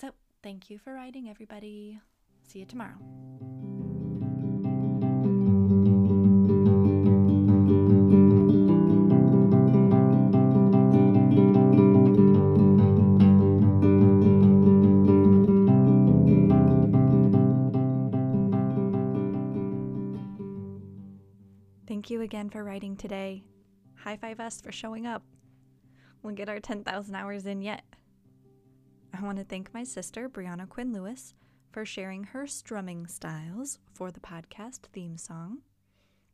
So, 0.00 0.10
thank 0.42 0.70
you 0.70 0.78
for 0.78 0.92
writing, 0.94 1.28
everybody. 1.28 2.00
See 2.46 2.60
you 2.60 2.66
tomorrow. 2.66 3.71
Again 22.22 22.48
for 22.50 22.64
writing 22.64 22.96
today. 22.96 23.44
High 23.96 24.16
five 24.16 24.40
us 24.40 24.60
for 24.60 24.72
showing 24.72 25.06
up. 25.06 25.22
We'll 26.22 26.34
get 26.34 26.48
our 26.48 26.60
10,000 26.60 27.14
hours 27.14 27.46
in 27.46 27.62
yet. 27.62 27.84
I 29.12 29.22
want 29.22 29.38
to 29.38 29.44
thank 29.44 29.74
my 29.74 29.84
sister, 29.84 30.28
Brianna 30.28 30.68
Quinn 30.68 30.92
Lewis, 30.92 31.34
for 31.70 31.84
sharing 31.84 32.24
her 32.24 32.46
strumming 32.46 33.06
styles 33.06 33.78
for 33.92 34.10
the 34.10 34.20
podcast 34.20 34.86
theme 34.92 35.18
song. 35.18 35.58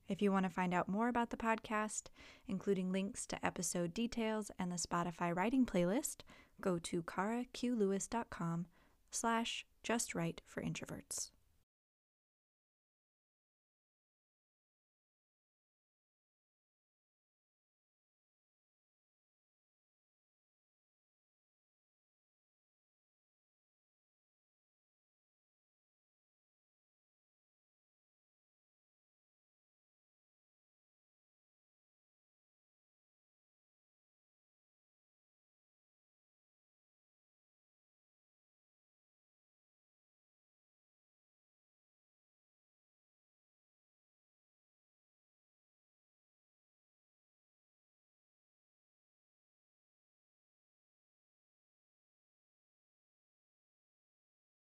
If 0.08 0.22
you 0.22 0.32
want 0.32 0.44
to 0.44 0.50
find 0.50 0.72
out 0.72 0.88
more 0.88 1.08
about 1.08 1.30
the 1.30 1.36
podcast, 1.36 2.04
including 2.46 2.92
links 2.92 3.26
to 3.26 3.44
episode 3.44 3.92
details 3.92 4.50
and 4.58 4.72
the 4.72 4.76
Spotify 4.76 5.36
writing 5.36 5.66
playlist, 5.66 6.18
go 6.60 6.78
to 6.78 7.02
karaQlewis.com 7.02 8.66
slash 9.10 9.66
just 9.82 10.14
right 10.14 10.40
for 10.46 10.62
introverts. 10.62 11.30